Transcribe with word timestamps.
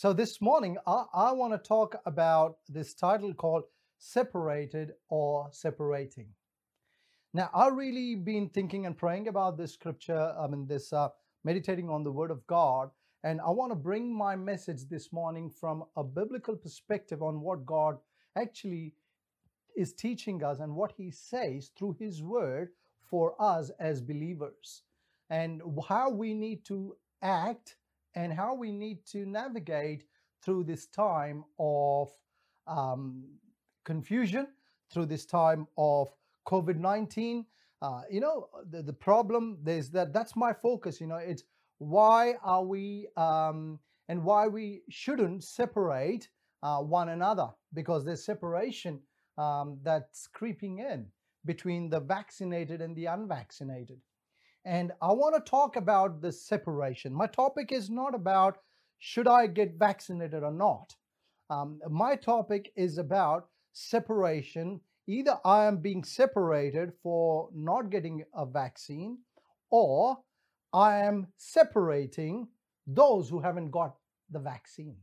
So 0.00 0.14
this 0.14 0.40
morning, 0.40 0.78
I, 0.86 1.04
I 1.12 1.32
want 1.32 1.52
to 1.52 1.58
talk 1.58 1.94
about 2.06 2.56
this 2.70 2.94
title 2.94 3.34
called 3.34 3.64
Separated 3.98 4.92
or 5.10 5.50
Separating. 5.52 6.28
Now, 7.34 7.50
I've 7.52 7.74
really 7.74 8.14
been 8.14 8.48
thinking 8.48 8.86
and 8.86 8.96
praying 8.96 9.28
about 9.28 9.58
this 9.58 9.74
scripture, 9.74 10.34
I 10.40 10.46
mean, 10.46 10.66
this 10.66 10.94
uh, 10.94 11.10
meditating 11.44 11.90
on 11.90 12.02
the 12.02 12.10
Word 12.10 12.30
of 12.30 12.46
God. 12.46 12.88
And 13.24 13.42
I 13.42 13.50
want 13.50 13.72
to 13.72 13.76
bring 13.76 14.10
my 14.10 14.36
message 14.36 14.88
this 14.88 15.12
morning 15.12 15.50
from 15.50 15.84
a 15.94 16.02
biblical 16.02 16.56
perspective 16.56 17.22
on 17.22 17.42
what 17.42 17.66
God 17.66 17.98
actually 18.38 18.94
is 19.76 19.92
teaching 19.92 20.42
us 20.42 20.60
and 20.60 20.74
what 20.74 20.94
He 20.96 21.10
says 21.10 21.72
through 21.76 21.96
His 21.98 22.22
Word 22.22 22.70
for 23.02 23.34
us 23.38 23.70
as 23.78 24.00
believers, 24.00 24.82
and 25.28 25.60
how 25.90 26.08
we 26.08 26.32
need 26.32 26.64
to 26.64 26.96
act 27.20 27.76
and 28.14 28.32
how 28.32 28.54
we 28.54 28.72
need 28.72 29.04
to 29.06 29.26
navigate 29.26 30.04
through 30.42 30.64
this 30.64 30.86
time 30.86 31.44
of 31.58 32.08
um, 32.66 33.24
confusion, 33.84 34.46
through 34.92 35.06
this 35.06 35.26
time 35.26 35.66
of 35.76 36.08
COVID 36.46 36.76
19. 36.76 37.44
Uh, 37.82 38.02
you 38.10 38.20
know, 38.20 38.48
the, 38.70 38.82
the 38.82 38.92
problem 38.92 39.58
is 39.66 39.90
that 39.90 40.12
that's 40.12 40.36
my 40.36 40.52
focus. 40.52 41.00
You 41.00 41.06
know, 41.06 41.16
it's 41.16 41.44
why 41.78 42.34
are 42.42 42.64
we 42.64 43.08
um, 43.16 43.78
and 44.08 44.22
why 44.24 44.48
we 44.48 44.82
shouldn't 44.90 45.44
separate 45.44 46.28
uh, 46.62 46.78
one 46.78 47.10
another 47.10 47.48
because 47.72 48.04
there's 48.04 48.24
separation 48.24 49.00
um, 49.38 49.78
that's 49.82 50.26
creeping 50.26 50.78
in 50.78 51.06
between 51.46 51.88
the 51.88 52.00
vaccinated 52.00 52.80
and 52.80 52.94
the 52.94 53.06
unvaccinated. 53.06 54.00
And 54.64 54.92
I 55.00 55.12
want 55.12 55.34
to 55.34 55.50
talk 55.50 55.76
about 55.76 56.20
the 56.20 56.32
separation. 56.32 57.12
My 57.12 57.26
topic 57.26 57.72
is 57.72 57.88
not 57.88 58.14
about 58.14 58.58
should 58.98 59.26
I 59.26 59.46
get 59.46 59.78
vaccinated 59.78 60.42
or 60.42 60.52
not. 60.52 60.94
Um, 61.48 61.80
my 61.88 62.16
topic 62.16 62.70
is 62.76 62.98
about 62.98 63.48
separation. 63.72 64.80
Either 65.06 65.38
I 65.44 65.64
am 65.64 65.78
being 65.78 66.04
separated 66.04 66.92
for 67.02 67.48
not 67.54 67.90
getting 67.90 68.24
a 68.34 68.44
vaccine, 68.44 69.18
or 69.70 70.18
I 70.72 70.98
am 70.98 71.28
separating 71.38 72.48
those 72.86 73.28
who 73.28 73.40
haven't 73.40 73.70
got 73.70 73.96
the 74.30 74.38
vaccine. 74.38 74.96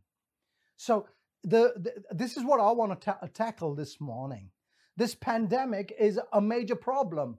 So, 0.78 1.08
the, 1.44 1.73
the 1.78 2.16
this 2.16 2.38
is 2.38 2.44
what 2.44 2.60
I 2.60 2.72
want 2.72 3.00
to 3.00 3.06
ta- 3.06 3.28
tackle 3.34 3.76
this 3.76 4.00
morning. 4.00 4.52
This 4.95 5.16
pandemic 5.16 5.94
is 6.00 6.20
a 6.34 6.42
major 6.42 6.76
problem 6.76 7.38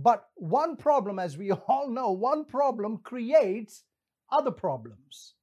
but 0.00 0.28
one 0.36 0.76
problem, 0.76 1.18
as 1.18 1.36
we 1.36 1.50
all 1.68 1.90
know, 1.90 2.12
one 2.12 2.44
problem 2.44 2.98
creates 2.98 3.82
other 4.30 4.52
problems. 4.52 5.34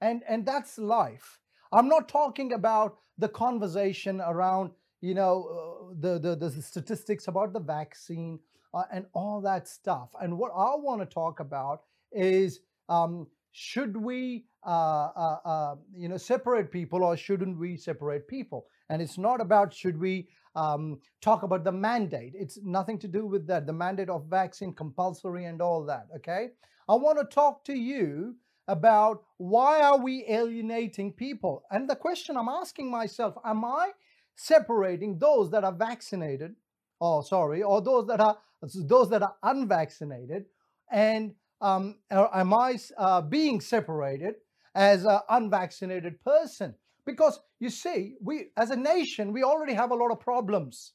And, 0.00 0.22
and 0.28 0.46
that's 0.46 0.78
life. 0.78 1.38
I'm 1.72 1.88
not 1.88 2.08
talking 2.08 2.54
about 2.54 2.96
the 3.18 3.28
conversation 3.28 4.20
around, 4.20 4.70
you 5.00 5.14
know, 5.14 5.90
uh, 5.92 5.94
the, 6.00 6.18
the, 6.18 6.36
the 6.36 6.62
statistics 6.62 7.28
about 7.28 7.52
the 7.52 7.60
vaccine 7.60 8.38
uh, 8.74 8.84
and 8.90 9.06
all 9.12 9.42
that 9.42 9.68
stuff. 9.68 10.08
And 10.20 10.38
what 10.38 10.52
I 10.56 10.74
want 10.76 11.02
to 11.02 11.06
talk 11.06 11.40
about 11.40 11.82
is 12.12 12.60
um, 12.88 13.26
should 13.52 13.96
we, 13.96 14.46
uh, 14.66 15.10
uh, 15.14 15.38
uh, 15.44 15.74
you 15.94 16.08
know, 16.08 16.16
separate 16.16 16.72
people 16.72 17.04
or 17.04 17.16
shouldn't 17.16 17.58
we 17.58 17.76
separate 17.76 18.26
people? 18.26 18.66
And 18.88 19.02
it's 19.02 19.18
not 19.18 19.40
about 19.40 19.74
should 19.74 20.00
we 20.00 20.28
um, 20.54 21.00
talk 21.20 21.42
about 21.42 21.64
the 21.64 21.72
mandate. 21.72 22.34
It's 22.34 22.58
nothing 22.62 22.98
to 23.00 23.08
do 23.08 23.26
with 23.26 23.46
that. 23.46 23.66
The 23.66 23.72
mandate 23.72 24.08
of 24.08 24.26
vaccine 24.26 24.74
compulsory 24.74 25.46
and 25.46 25.60
all 25.60 25.84
that. 25.86 26.06
Okay. 26.16 26.50
I 26.88 26.94
want 26.94 27.18
to 27.18 27.24
talk 27.24 27.64
to 27.66 27.74
you 27.74 28.36
about 28.68 29.22
why 29.38 29.80
are 29.80 29.98
we 29.98 30.24
alienating 30.28 31.12
people? 31.12 31.64
And 31.70 31.88
the 31.88 31.96
question 31.96 32.36
I'm 32.36 32.48
asking 32.48 32.90
myself, 32.90 33.34
am 33.44 33.64
I 33.64 33.90
separating 34.36 35.18
those 35.18 35.50
that 35.50 35.64
are 35.64 35.72
vaccinated, 35.72 36.54
oh 37.00 37.22
sorry, 37.22 37.62
or 37.62 37.80
those 37.80 38.06
that 38.08 38.20
are 38.20 38.38
those 38.62 39.10
that 39.10 39.22
are 39.22 39.34
unvaccinated, 39.42 40.44
and 40.90 41.34
um, 41.60 41.96
am 42.10 42.54
I 42.54 42.78
uh, 42.96 43.20
being 43.20 43.60
separated 43.60 44.36
as 44.74 45.04
an 45.04 45.20
unvaccinated 45.28 46.22
person? 46.22 46.74
Because 47.04 47.40
you 47.58 47.70
see, 47.70 48.14
we 48.20 48.48
as 48.56 48.70
a 48.70 48.76
nation, 48.76 49.32
we 49.32 49.42
already 49.42 49.74
have 49.74 49.90
a 49.90 49.96
lot 49.96 50.12
of 50.12 50.20
problems. 50.20 50.92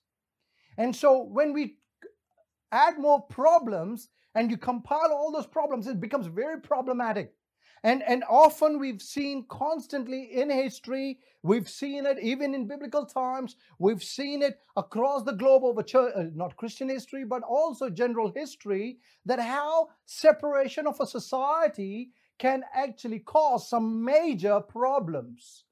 And 0.78 0.95
so 0.95 1.23
when 1.23 1.53
we 1.53 1.78
add 2.72 3.00
more 3.00 3.22
problems 3.22 4.09
and 4.35 4.51
you 4.51 4.57
compile 4.57 5.12
all 5.12 5.31
those 5.31 5.47
problems, 5.47 5.88
it 5.88 6.00
becomes 6.00 6.28
very 6.28 6.62
problematic. 6.62 7.34
And, 7.84 8.03
and 8.03 8.23
often 8.29 8.79
we've 8.79 9.01
seen 9.01 9.45
constantly 9.50 10.29
in 10.34 10.50
history, 10.50 11.19
we've 11.44 11.69
seen 11.69 12.06
it 12.06 12.18
even 12.22 12.56
in 12.56 12.68
biblical 12.68 13.06
times, 13.06 13.56
we've 13.79 14.03
seen 14.03 14.41
it 14.41 14.59
across 14.75 15.24
the 15.24 15.34
globe 15.34 15.63
over 15.63 15.84
church, 15.84 16.12
uh, 16.16 16.24
not 16.34 16.57
Christian 16.57 16.89
history, 16.89 17.24
but 17.24 17.44
also 17.44 17.89
general 17.89 18.31
history, 18.35 18.97
that 19.25 19.39
how 19.39 19.89
separation 20.06 20.88
of 20.88 21.00
a 21.00 21.06
society 21.06 22.12
can 22.39 22.63
actually 22.74 23.19
cause 23.19 23.69
some 23.69 24.03
major 24.03 24.59
problems. 24.59 25.63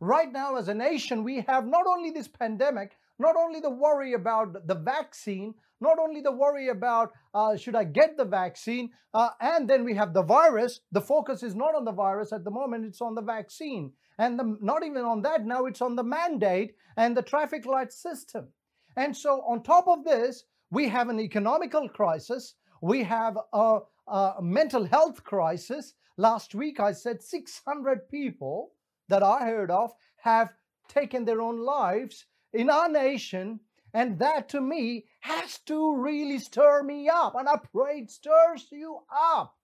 Right 0.00 0.30
now, 0.32 0.56
as 0.56 0.68
a 0.68 0.74
nation, 0.74 1.24
we 1.24 1.40
have 1.48 1.66
not 1.66 1.86
only 1.86 2.10
this 2.10 2.28
pandemic, 2.28 2.98
not 3.18 3.36
only 3.36 3.60
the 3.60 3.70
worry 3.70 4.14
about 4.14 4.66
the 4.66 4.74
vaccine, 4.74 5.54
not 5.80 5.98
only 5.98 6.20
the 6.20 6.32
worry 6.32 6.68
about 6.68 7.12
uh, 7.34 7.56
should 7.56 7.76
I 7.76 7.84
get 7.84 8.16
the 8.16 8.24
vaccine, 8.24 8.90
uh, 9.12 9.30
and 9.40 9.68
then 9.68 9.84
we 9.84 9.94
have 9.94 10.14
the 10.14 10.22
virus. 10.22 10.80
The 10.92 11.00
focus 11.00 11.42
is 11.42 11.54
not 11.54 11.74
on 11.74 11.84
the 11.84 11.92
virus 11.92 12.32
at 12.32 12.44
the 12.44 12.50
moment, 12.50 12.86
it's 12.86 13.00
on 13.00 13.14
the 13.14 13.22
vaccine. 13.22 13.92
And 14.18 14.38
the, 14.38 14.56
not 14.60 14.84
even 14.84 15.04
on 15.04 15.22
that, 15.22 15.44
now 15.44 15.66
it's 15.66 15.82
on 15.82 15.96
the 15.96 16.04
mandate 16.04 16.74
and 16.96 17.16
the 17.16 17.22
traffic 17.22 17.66
light 17.66 17.92
system. 17.92 18.48
And 18.96 19.16
so, 19.16 19.42
on 19.48 19.62
top 19.62 19.88
of 19.88 20.04
this, 20.04 20.44
we 20.70 20.88
have 20.88 21.08
an 21.08 21.20
economical 21.20 21.88
crisis, 21.88 22.54
we 22.80 23.02
have 23.02 23.36
a, 23.52 23.80
a 24.08 24.34
mental 24.40 24.84
health 24.84 25.24
crisis. 25.24 25.94
Last 26.16 26.54
week, 26.54 26.78
I 26.78 26.92
said 26.92 27.22
600 27.22 28.08
people 28.08 28.70
that 29.08 29.22
I 29.22 29.44
heard 29.44 29.70
of 29.70 29.92
have 30.18 30.50
taken 30.88 31.24
their 31.24 31.40
own 31.40 31.58
lives 31.58 32.26
in 32.52 32.70
our 32.70 32.88
nation. 32.88 33.60
And 33.92 34.18
that 34.18 34.48
to 34.50 34.60
me 34.60 35.06
has 35.20 35.58
to 35.66 35.96
really 35.96 36.38
stir 36.38 36.82
me 36.82 37.08
up. 37.08 37.34
And 37.36 37.48
I 37.48 37.56
pray 37.72 37.98
it 37.98 38.10
stirs 38.10 38.66
you 38.70 39.00
up. 39.10 39.54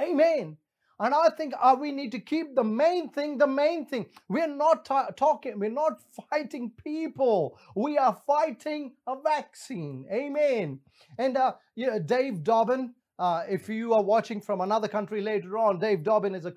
Amen. 0.00 0.56
And 1.00 1.14
I 1.14 1.28
think 1.36 1.54
uh, 1.60 1.76
we 1.78 1.92
need 1.92 2.10
to 2.12 2.18
keep 2.18 2.56
the 2.56 2.64
main 2.64 3.10
thing 3.10 3.38
the 3.38 3.46
main 3.46 3.86
thing. 3.86 4.06
We're 4.28 4.48
not 4.48 4.84
ta- 4.84 5.10
talking, 5.16 5.58
we're 5.58 5.70
not 5.70 6.00
fighting 6.30 6.72
people. 6.82 7.56
We 7.76 7.98
are 7.98 8.20
fighting 8.26 8.94
a 9.06 9.14
vaccine. 9.20 10.06
Amen. 10.12 10.80
And 11.16 11.36
uh, 11.36 11.52
Dave 11.76 12.42
Dobbyn, 12.42 12.94
uh, 13.18 13.44
if 13.48 13.68
you 13.68 13.94
are 13.94 14.02
watching 14.02 14.40
from 14.40 14.60
another 14.60 14.88
country 14.88 15.20
later 15.20 15.56
on, 15.56 15.78
Dave 15.78 16.00
Dobbyn 16.00 16.34
is 16.34 16.46
a 16.46 16.52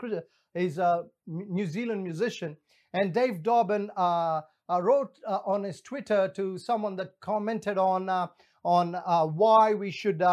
is 0.55 0.77
a 0.77 1.05
New 1.27 1.65
Zealand 1.65 2.03
musician. 2.03 2.57
And 2.93 3.13
Dave 3.13 3.41
Dobbyn 3.41 3.89
uh, 3.95 4.41
uh, 4.69 4.81
wrote 4.81 5.17
uh, 5.27 5.39
on 5.45 5.63
his 5.63 5.81
Twitter 5.81 6.31
to 6.35 6.57
someone 6.57 6.95
that 6.97 7.19
commented 7.21 7.77
on, 7.77 8.09
uh, 8.09 8.27
on 8.63 8.93
why 9.35 9.73
we 9.73 9.91
should 9.91 10.23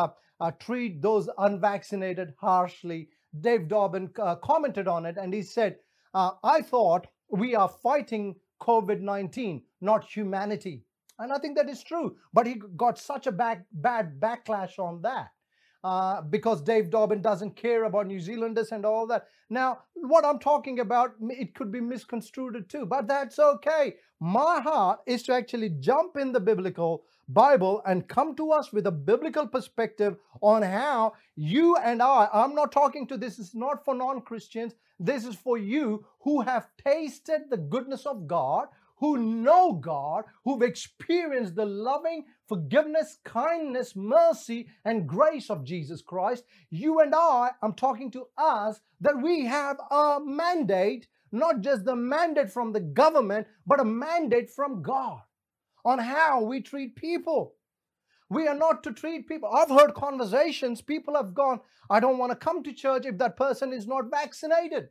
treat 0.58 1.00
those 1.00 1.28
unvaccinated 1.38 2.34
harshly. 2.38 3.08
Dave 3.40 3.68
Dobbyn 3.68 4.12
commented 4.42 4.88
on 4.88 5.06
it 5.06 5.16
and 5.16 5.32
he 5.32 5.42
said, 5.42 5.76
I 6.14 6.62
thought 6.62 7.06
we 7.30 7.54
are 7.54 7.68
fighting 7.68 8.34
COVID 8.60 9.00
19, 9.00 9.62
not 9.80 10.04
humanity. 10.04 10.84
And 11.20 11.32
I 11.32 11.38
think 11.38 11.56
that 11.56 11.68
is 11.68 11.82
true. 11.82 12.16
But 12.32 12.46
he 12.46 12.60
got 12.76 12.98
such 12.98 13.26
a 13.26 13.32
back, 13.32 13.64
bad 13.72 14.20
backlash 14.20 14.78
on 14.78 15.02
that 15.02 15.30
uh, 15.84 16.22
because 16.22 16.62
Dave 16.62 16.90
Dobbyn 16.90 17.22
doesn't 17.22 17.56
care 17.56 17.84
about 17.84 18.06
New 18.06 18.20
Zealanders 18.20 18.72
and 18.72 18.84
all 18.84 19.06
that. 19.06 19.26
Now, 19.50 19.80
what 19.94 20.24
I'm 20.24 20.38
talking 20.38 20.80
about, 20.80 21.12
it 21.20 21.54
could 21.54 21.72
be 21.72 21.80
misconstrued 21.80 22.68
too, 22.68 22.86
but 22.86 23.06
that's 23.06 23.38
okay. 23.38 23.96
My 24.20 24.60
heart 24.60 25.00
is 25.06 25.22
to 25.24 25.34
actually 25.34 25.70
jump 25.80 26.16
in 26.16 26.32
the 26.32 26.40
biblical 26.40 27.04
Bible 27.28 27.82
and 27.86 28.08
come 28.08 28.34
to 28.36 28.52
us 28.52 28.72
with 28.72 28.86
a 28.86 28.90
biblical 28.92 29.46
perspective 29.46 30.16
on 30.40 30.62
how 30.62 31.12
you 31.36 31.76
and 31.76 32.02
I, 32.02 32.28
I'm 32.32 32.54
not 32.54 32.72
talking 32.72 33.06
to 33.08 33.16
this 33.16 33.38
is 33.38 33.54
not 33.54 33.84
for 33.84 33.94
non 33.94 34.22
Christians, 34.22 34.74
this 34.98 35.24
is 35.24 35.36
for 35.36 35.58
you 35.58 36.04
who 36.20 36.40
have 36.40 36.68
tasted 36.84 37.42
the 37.50 37.56
goodness 37.56 38.06
of 38.06 38.26
God, 38.26 38.68
who 39.00 39.18
know 39.18 39.72
God, 39.74 40.24
who've 40.44 40.62
experienced 40.62 41.54
the 41.54 41.66
loving 41.66 42.24
forgiveness, 42.48 43.18
kindness, 43.24 43.94
mercy, 43.96 44.68
and 44.84 45.08
grace 45.08 45.50
of 45.50 45.64
Jesus 45.64 46.02
Christ. 46.02 46.44
You 46.70 47.00
and 47.00 47.14
I, 47.14 47.50
I'm 47.62 47.74
talking 47.74 48.10
to 48.12 48.26
us, 48.36 48.80
that 49.00 49.22
we 49.22 49.46
have 49.46 49.78
a 49.90 50.18
mandate, 50.24 51.06
not 51.32 51.60
just 51.60 51.84
the 51.84 51.96
mandate 51.96 52.50
from 52.50 52.72
the 52.72 52.80
government, 52.80 53.46
but 53.66 53.80
a 53.80 53.84
mandate 53.84 54.50
from 54.50 54.82
God 54.82 55.20
on 55.84 55.98
how 55.98 56.42
we 56.42 56.60
treat 56.60 56.96
people. 56.96 57.54
We 58.30 58.46
are 58.48 58.54
not 58.54 58.82
to 58.84 58.92
treat 58.92 59.28
people. 59.28 59.48
I've 59.52 59.70
heard 59.70 59.94
conversations, 59.94 60.82
people 60.82 61.14
have 61.14 61.34
gone, 61.34 61.60
I 61.88 62.00
don't 62.00 62.18
want 62.18 62.32
to 62.32 62.36
come 62.36 62.62
to 62.64 62.72
church 62.72 63.06
if 63.06 63.18
that 63.18 63.36
person 63.36 63.72
is 63.72 63.86
not 63.86 64.10
vaccinated. 64.10 64.88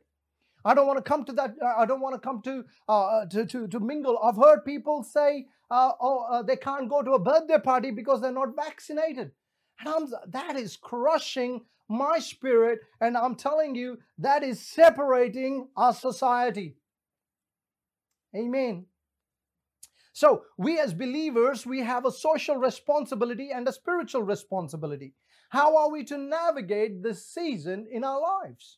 I 0.68 0.74
don't 0.74 0.86
want 0.86 0.98
to 0.98 1.02
come 1.02 1.24
to 1.24 1.32
that. 1.32 1.54
Uh, 1.62 1.74
I 1.78 1.86
don't 1.86 2.02
want 2.02 2.14
to 2.14 2.20
come 2.20 2.42
to, 2.42 2.62
uh, 2.90 3.24
to, 3.24 3.46
to, 3.46 3.68
to 3.68 3.80
mingle. 3.80 4.18
I've 4.22 4.36
heard 4.36 4.66
people 4.66 5.02
say, 5.02 5.46
uh, 5.70 5.92
oh, 5.98 6.26
uh, 6.30 6.42
they 6.42 6.56
can't 6.56 6.90
go 6.90 7.02
to 7.02 7.12
a 7.12 7.18
birthday 7.18 7.58
party 7.58 7.90
because 7.90 8.20
they're 8.20 8.32
not 8.32 8.54
vaccinated. 8.54 9.30
And 9.80 9.88
I'm, 9.88 10.12
that 10.26 10.56
is 10.56 10.76
crushing 10.76 11.62
my 11.88 12.18
spirit. 12.18 12.80
And 13.00 13.16
I'm 13.16 13.34
telling 13.34 13.76
you, 13.76 13.96
that 14.18 14.42
is 14.42 14.60
separating 14.60 15.68
our 15.74 15.94
society. 15.94 16.76
Amen. 18.36 18.84
So, 20.12 20.42
we 20.58 20.78
as 20.78 20.92
believers, 20.92 21.64
we 21.64 21.80
have 21.80 22.04
a 22.04 22.12
social 22.12 22.56
responsibility 22.56 23.52
and 23.54 23.66
a 23.66 23.72
spiritual 23.72 24.22
responsibility. 24.22 25.14
How 25.48 25.78
are 25.78 25.90
we 25.90 26.04
to 26.04 26.18
navigate 26.18 27.02
this 27.02 27.24
season 27.24 27.86
in 27.90 28.04
our 28.04 28.20
lives? 28.20 28.76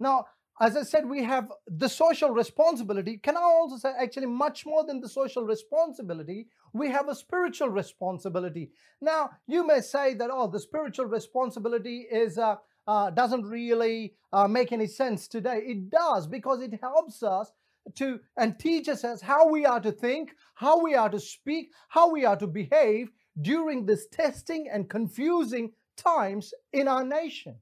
Now, 0.00 0.26
as 0.60 0.76
I 0.76 0.82
said, 0.84 1.08
we 1.08 1.24
have 1.24 1.50
the 1.66 1.88
social 1.88 2.30
responsibility. 2.30 3.18
Can 3.18 3.36
I 3.36 3.42
also 3.42 3.76
say, 3.76 3.92
actually, 3.98 4.26
much 4.26 4.64
more 4.64 4.86
than 4.86 5.00
the 5.00 5.08
social 5.08 5.44
responsibility, 5.44 6.46
we 6.72 6.88
have 6.90 7.08
a 7.08 7.14
spiritual 7.14 7.70
responsibility. 7.70 8.70
Now, 9.00 9.30
you 9.48 9.66
may 9.66 9.80
say 9.80 10.14
that, 10.14 10.30
oh, 10.32 10.46
the 10.46 10.60
spiritual 10.60 11.06
responsibility 11.06 12.06
is 12.10 12.38
uh, 12.38 12.56
uh, 12.86 13.10
doesn't 13.10 13.46
really 13.46 14.14
uh, 14.32 14.46
make 14.46 14.70
any 14.72 14.86
sense 14.86 15.26
today. 15.26 15.62
It 15.64 15.90
does 15.90 16.26
because 16.26 16.62
it 16.62 16.78
helps 16.80 17.22
us 17.22 17.50
to 17.96 18.20
and 18.36 18.58
teaches 18.58 19.04
us 19.04 19.20
how 19.20 19.48
we 19.48 19.66
are 19.66 19.80
to 19.80 19.92
think, 19.92 20.34
how 20.54 20.80
we 20.80 20.94
are 20.94 21.10
to 21.10 21.20
speak, 21.20 21.70
how 21.88 22.10
we 22.10 22.24
are 22.24 22.36
to 22.36 22.46
behave 22.46 23.10
during 23.40 23.86
this 23.86 24.06
testing 24.06 24.68
and 24.72 24.88
confusing 24.88 25.72
times 25.96 26.54
in 26.72 26.88
our 26.88 27.04
nation. 27.04 27.56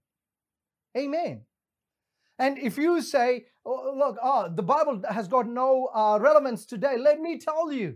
Amen. 0.96 1.42
And 2.42 2.58
if 2.58 2.76
you 2.76 3.00
say, 3.00 3.44
oh, 3.64 3.94
look, 3.96 4.16
oh, 4.20 4.52
the 4.52 4.64
Bible 4.64 5.00
has 5.08 5.28
got 5.28 5.46
no 5.46 5.88
uh, 5.94 6.18
relevance 6.20 6.66
today, 6.66 6.96
let 6.98 7.20
me 7.20 7.38
tell 7.38 7.70
you, 7.70 7.94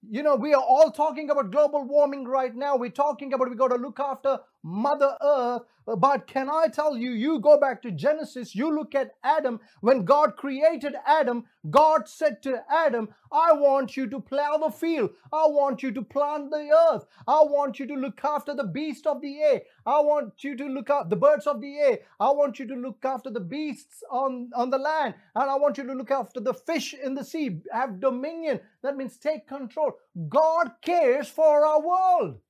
you 0.00 0.22
know, 0.22 0.34
we 0.34 0.54
are 0.54 0.62
all 0.62 0.90
talking 0.90 1.28
about 1.28 1.50
global 1.50 1.84
warming 1.84 2.24
right 2.24 2.56
now. 2.56 2.76
We're 2.76 2.88
talking 2.88 3.34
about 3.34 3.50
we 3.50 3.54
got 3.54 3.68
to 3.68 3.76
look 3.76 4.00
after 4.00 4.38
Mother 4.66 5.16
Earth. 5.22 5.62
Uh, 5.86 5.94
but 5.94 6.26
can 6.26 6.50
I 6.50 6.66
tell 6.66 6.96
you, 6.96 7.12
you 7.12 7.38
go 7.38 7.60
back 7.60 7.80
to 7.82 7.92
Genesis, 7.92 8.56
you 8.56 8.74
look 8.74 8.96
at 8.96 9.12
Adam. 9.22 9.60
When 9.80 10.04
God 10.04 10.36
created 10.36 10.96
Adam, 11.06 11.44
God 11.70 12.08
said 12.08 12.42
to 12.42 12.64
Adam, 12.68 13.08
I 13.30 13.52
want 13.52 13.96
you 13.96 14.08
to 14.08 14.18
plow 14.18 14.56
the 14.56 14.70
field. 14.70 15.10
I 15.32 15.46
want 15.46 15.84
you 15.84 15.92
to 15.92 16.02
plant 16.02 16.50
the 16.50 16.68
earth. 16.90 17.06
I 17.28 17.42
want 17.42 17.78
you 17.78 17.86
to 17.86 17.94
look 17.94 18.24
after 18.24 18.54
the 18.54 18.64
beast 18.64 19.06
of 19.06 19.22
the 19.22 19.40
air. 19.40 19.62
I 19.86 20.00
want 20.00 20.42
you 20.42 20.56
to 20.56 20.64
look 20.66 20.90
after 20.90 21.10
the 21.10 21.16
birds 21.16 21.46
of 21.46 21.60
the 21.60 21.78
air. 21.78 21.98
I 22.18 22.32
want 22.32 22.58
you 22.58 22.66
to 22.66 22.74
look 22.74 23.04
after 23.04 23.30
the 23.30 23.40
beasts 23.40 24.02
on, 24.10 24.50
on 24.56 24.70
the 24.70 24.78
land. 24.78 25.14
And 25.36 25.48
I 25.48 25.54
want 25.54 25.78
you 25.78 25.86
to 25.86 25.94
look 25.94 26.10
after 26.10 26.40
the 26.40 26.54
fish 26.54 26.92
in 26.92 27.14
the 27.14 27.24
sea. 27.24 27.60
Have 27.72 28.00
dominion. 28.00 28.58
That 28.82 28.96
means 28.96 29.16
take 29.18 29.46
control. 29.46 29.92
God 30.28 30.72
cares 30.82 31.28
for 31.28 31.64
our 31.64 31.80
world. 31.80 32.40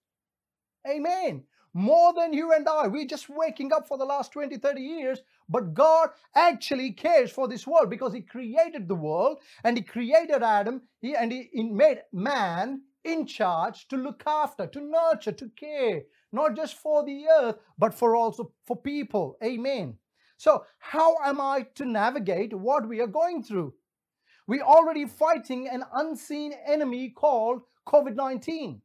Amen 0.88 1.44
more 1.76 2.14
than 2.14 2.32
you 2.32 2.52
and 2.52 2.67
I. 2.67 2.87
We're 2.87 3.06
just 3.06 3.28
waking 3.28 3.70
up 3.70 3.87
for 3.87 3.99
the 3.99 4.05
last 4.06 4.32
20, 4.32 4.56
30 4.56 4.81
years, 4.81 5.20
but 5.46 5.75
God 5.75 6.08
actually 6.34 6.93
cares 6.93 7.31
for 7.31 7.46
this 7.46 7.67
world 7.67 7.90
because 7.90 8.14
He 8.14 8.23
created 8.23 8.88
the 8.88 8.94
world 8.94 9.40
and 9.62 9.76
He 9.76 9.82
created 9.82 10.43
Adam 10.43 10.81
he, 11.02 11.14
and 11.14 11.31
He 11.31 11.62
made 11.64 12.00
man 12.14 12.81
in 13.05 13.26
charge 13.26 13.88
to 13.88 13.99
look 13.99 14.23
after, 14.26 14.67
to 14.67 14.81
nurture, 14.81 15.32
to 15.32 15.50
care, 15.50 16.05
not 16.32 16.56
just 16.56 16.78
for 16.78 17.05
the 17.05 17.26
earth, 17.43 17.56
but 17.76 17.93
for 17.93 18.17
also 18.17 18.52
for 18.67 18.76
people. 18.76 19.37
Amen. 19.44 19.99
So, 20.38 20.64
how 20.78 21.17
am 21.25 21.43
I 21.43 21.67
to 21.75 21.84
navigate 21.84 22.55
what 22.55 22.88
we 22.88 23.00
are 23.00 23.06
going 23.06 23.43
through? 23.43 23.75
We're 24.46 24.62
already 24.62 25.05
fighting 25.05 25.69
an 25.69 25.84
unseen 25.93 26.55
enemy 26.67 27.11
called 27.11 27.61
COVID 27.87 28.14
19. 28.14 28.81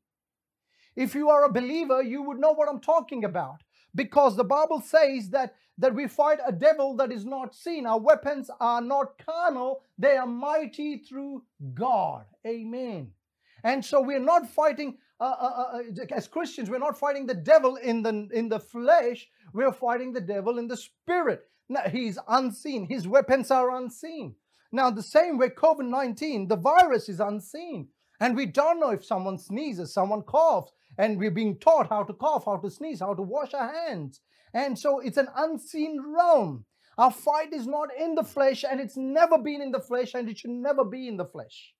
If 0.95 1.15
you 1.15 1.29
are 1.29 1.45
a 1.45 1.51
believer, 1.51 2.01
you 2.01 2.21
would 2.23 2.39
know 2.39 2.51
what 2.51 2.69
I'm 2.69 2.81
talking 2.81 3.23
about 3.23 3.63
because 3.95 4.35
the 4.35 4.43
Bible 4.43 4.81
says 4.81 5.29
that 5.29 5.55
that 5.77 5.95
we 5.95 6.07
fight 6.07 6.39
a 6.45 6.51
devil 6.51 6.95
that 6.97 7.11
is 7.11 7.25
not 7.25 7.55
seen. 7.55 7.87
Our 7.87 7.99
weapons 7.99 8.51
are 8.59 8.81
not 8.81 9.17
carnal, 9.25 9.81
they 9.97 10.17
are 10.17 10.27
mighty 10.27 10.97
through 10.97 11.43
God. 11.73 12.25
Amen. 12.45 13.11
And 13.63 13.83
so 13.83 14.01
we're 14.01 14.19
not 14.19 14.47
fighting 14.49 14.97
uh, 15.19 15.23
uh, 15.23 15.77
uh, 15.77 16.05
as 16.15 16.27
Christians, 16.27 16.69
we're 16.69 16.79
not 16.79 16.97
fighting 16.97 17.27
the 17.27 17.35
devil 17.35 17.75
in 17.75 18.01
the 18.01 18.27
in 18.33 18.49
the 18.49 18.59
flesh. 18.59 19.27
We're 19.53 19.71
fighting 19.71 20.13
the 20.13 20.21
devil 20.21 20.57
in 20.57 20.67
the 20.67 20.77
spirit. 20.77 21.43
Now, 21.69 21.83
he's 21.89 22.17
unseen. 22.27 22.87
His 22.89 23.07
weapons 23.07 23.51
are 23.51 23.77
unseen. 23.77 24.35
Now, 24.71 24.89
the 24.89 25.03
same 25.03 25.37
way 25.37 25.49
COVID 25.49 25.87
19, 25.87 26.47
the 26.47 26.55
virus 26.55 27.07
is 27.07 27.19
unseen. 27.19 27.89
And 28.19 28.35
we 28.35 28.45
don't 28.47 28.79
know 28.79 28.91
if 28.91 29.05
someone 29.05 29.37
sneezes, 29.37 29.93
someone 29.93 30.23
coughs, 30.23 30.71
and 31.01 31.17
we're 31.17 31.31
being 31.31 31.57
taught 31.57 31.89
how 31.89 32.03
to 32.03 32.13
cough, 32.13 32.45
how 32.45 32.57
to 32.57 32.69
sneeze, 32.69 32.99
how 32.99 33.15
to 33.15 33.23
wash 33.23 33.55
our 33.55 33.73
hands. 33.73 34.21
And 34.53 34.77
so 34.77 34.99
it's 34.99 35.17
an 35.17 35.29
unseen 35.35 35.99
realm. 36.15 36.63
Our 36.99 37.09
fight 37.09 37.53
is 37.53 37.65
not 37.65 37.89
in 37.99 38.13
the 38.13 38.23
flesh, 38.23 38.63
and 38.69 38.79
it's 38.79 38.97
never 38.97 39.39
been 39.39 39.63
in 39.63 39.71
the 39.71 39.79
flesh, 39.79 40.13
and 40.13 40.29
it 40.29 40.37
should 40.37 40.51
never 40.51 40.85
be 40.85 41.07
in 41.07 41.17
the 41.17 41.25
flesh. 41.25 41.73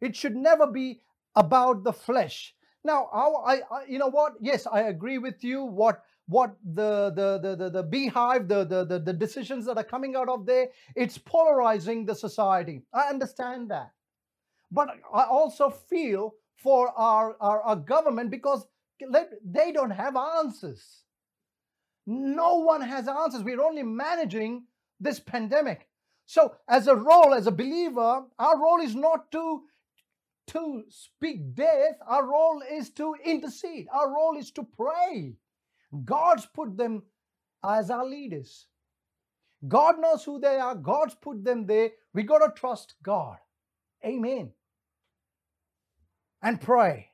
It 0.00 0.16
should 0.16 0.34
never 0.34 0.66
be 0.66 1.00
about 1.36 1.84
the 1.84 1.92
flesh. 1.92 2.54
Now, 2.82 3.08
I, 3.12 3.60
I, 3.70 3.84
you 3.88 3.98
know 3.98 4.10
what? 4.10 4.32
Yes, 4.40 4.66
I 4.66 4.82
agree 4.82 5.18
with 5.18 5.44
you. 5.44 5.62
What 5.62 6.02
what 6.26 6.56
the 6.74 7.10
the 7.14 7.38
the 7.38 7.56
the, 7.56 7.70
the 7.70 7.82
beehive, 7.84 8.48
the, 8.48 8.64
the 8.64 8.84
the 8.84 8.98
the 8.98 9.12
decisions 9.12 9.64
that 9.66 9.78
are 9.78 9.84
coming 9.84 10.16
out 10.16 10.28
of 10.28 10.44
there, 10.44 10.68
it's 10.96 11.18
polarizing 11.18 12.04
the 12.04 12.14
society. 12.14 12.82
I 12.92 13.02
understand 13.10 13.70
that, 13.70 13.92
but 14.72 14.88
I 15.14 15.24
also 15.24 15.70
feel 15.70 16.34
for 16.58 16.90
our, 16.98 17.36
our, 17.40 17.62
our 17.62 17.76
government 17.76 18.30
because 18.30 18.66
they 19.44 19.72
don't 19.72 19.90
have 19.90 20.16
answers. 20.16 21.02
No 22.06 22.56
one 22.56 22.82
has 22.82 23.08
answers. 23.08 23.42
We're 23.42 23.62
only 23.62 23.82
managing 23.82 24.64
this 25.00 25.20
pandemic. 25.20 25.88
So, 26.26 26.54
as 26.68 26.88
a 26.88 26.96
role, 26.96 27.34
as 27.34 27.46
a 27.46 27.52
believer, 27.52 28.22
our 28.38 28.60
role 28.60 28.80
is 28.80 28.94
not 28.94 29.30
to 29.32 29.62
to 30.48 30.84
speak 30.88 31.54
death. 31.54 31.96
Our 32.06 32.26
role 32.26 32.62
is 32.70 32.90
to 32.92 33.14
intercede. 33.24 33.86
Our 33.92 34.14
role 34.14 34.36
is 34.38 34.50
to 34.52 34.64
pray. 34.64 35.34
God's 36.04 36.46
put 36.46 36.76
them 36.76 37.02
as 37.64 37.90
our 37.90 38.06
leaders. 38.06 38.66
God 39.68 40.00
knows 40.00 40.24
who 40.24 40.40
they 40.40 40.56
are. 40.56 40.74
God's 40.74 41.16
put 41.16 41.44
them 41.44 41.66
there. 41.66 41.90
We 42.14 42.22
got 42.24 42.38
to 42.38 42.52
trust 42.58 42.94
God. 43.02 43.36
Amen 44.04 44.52
and 46.42 46.60
pray. 46.60 47.08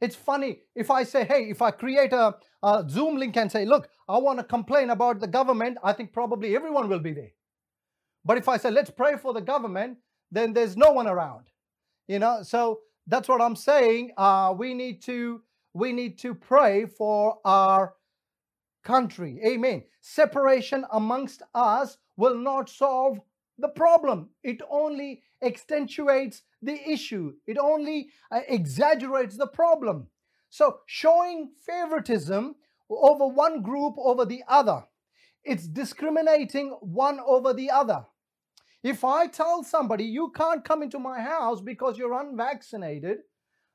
It's 0.00 0.16
funny 0.16 0.58
if 0.74 0.90
I 0.90 1.04
say, 1.04 1.24
hey, 1.24 1.48
if 1.48 1.62
I 1.62 1.70
create 1.70 2.12
a, 2.12 2.34
a 2.62 2.84
Zoom 2.88 3.16
link 3.16 3.36
and 3.36 3.50
say, 3.50 3.64
look, 3.64 3.88
I 4.08 4.18
want 4.18 4.38
to 4.40 4.44
complain 4.44 4.90
about 4.90 5.20
the 5.20 5.28
government, 5.28 5.78
I 5.84 5.92
think 5.92 6.12
probably 6.12 6.56
everyone 6.56 6.88
will 6.88 6.98
be 6.98 7.12
there. 7.12 7.32
But 8.24 8.38
if 8.38 8.48
I 8.48 8.56
say, 8.56 8.70
let's 8.70 8.90
pray 8.90 9.16
for 9.16 9.32
the 9.32 9.40
government, 9.40 9.98
then 10.30 10.52
there's 10.52 10.76
no 10.76 10.92
one 10.92 11.06
around. 11.06 11.46
You 12.08 12.18
know, 12.18 12.42
so 12.42 12.80
that's 13.06 13.28
what 13.28 13.40
I'm 13.40 13.56
saying. 13.56 14.10
Uh, 14.16 14.54
we 14.56 14.74
need 14.74 15.02
to 15.02 15.42
we 15.74 15.92
need 15.92 16.18
to 16.18 16.34
pray 16.34 16.86
for 16.86 17.38
our 17.44 17.94
country. 18.84 19.40
Amen. 19.46 19.84
Separation 20.00 20.84
amongst 20.92 21.42
us 21.54 21.96
will 22.16 22.36
not 22.36 22.68
solve 22.68 23.20
the 23.58 23.68
problem. 23.68 24.30
It 24.42 24.60
only 24.70 25.22
accentuates 25.42 26.42
the 26.60 26.78
issue, 26.88 27.34
it 27.46 27.58
only 27.58 28.08
uh, 28.30 28.40
exaggerates 28.48 29.36
the 29.36 29.48
problem. 29.48 30.08
So, 30.50 30.78
showing 30.86 31.52
favoritism 31.66 32.54
over 32.90 33.26
one 33.26 33.62
group 33.62 33.94
over 33.98 34.24
the 34.24 34.42
other, 34.46 34.84
it's 35.44 35.66
discriminating 35.66 36.70
one 36.80 37.18
over 37.26 37.52
the 37.52 37.70
other. 37.70 38.04
If 38.82 39.04
I 39.04 39.28
tell 39.28 39.62
somebody 39.62 40.04
you 40.04 40.32
can't 40.36 40.64
come 40.64 40.82
into 40.82 40.98
my 40.98 41.20
house 41.20 41.60
because 41.60 41.96
you're 41.96 42.20
unvaccinated, 42.20 43.18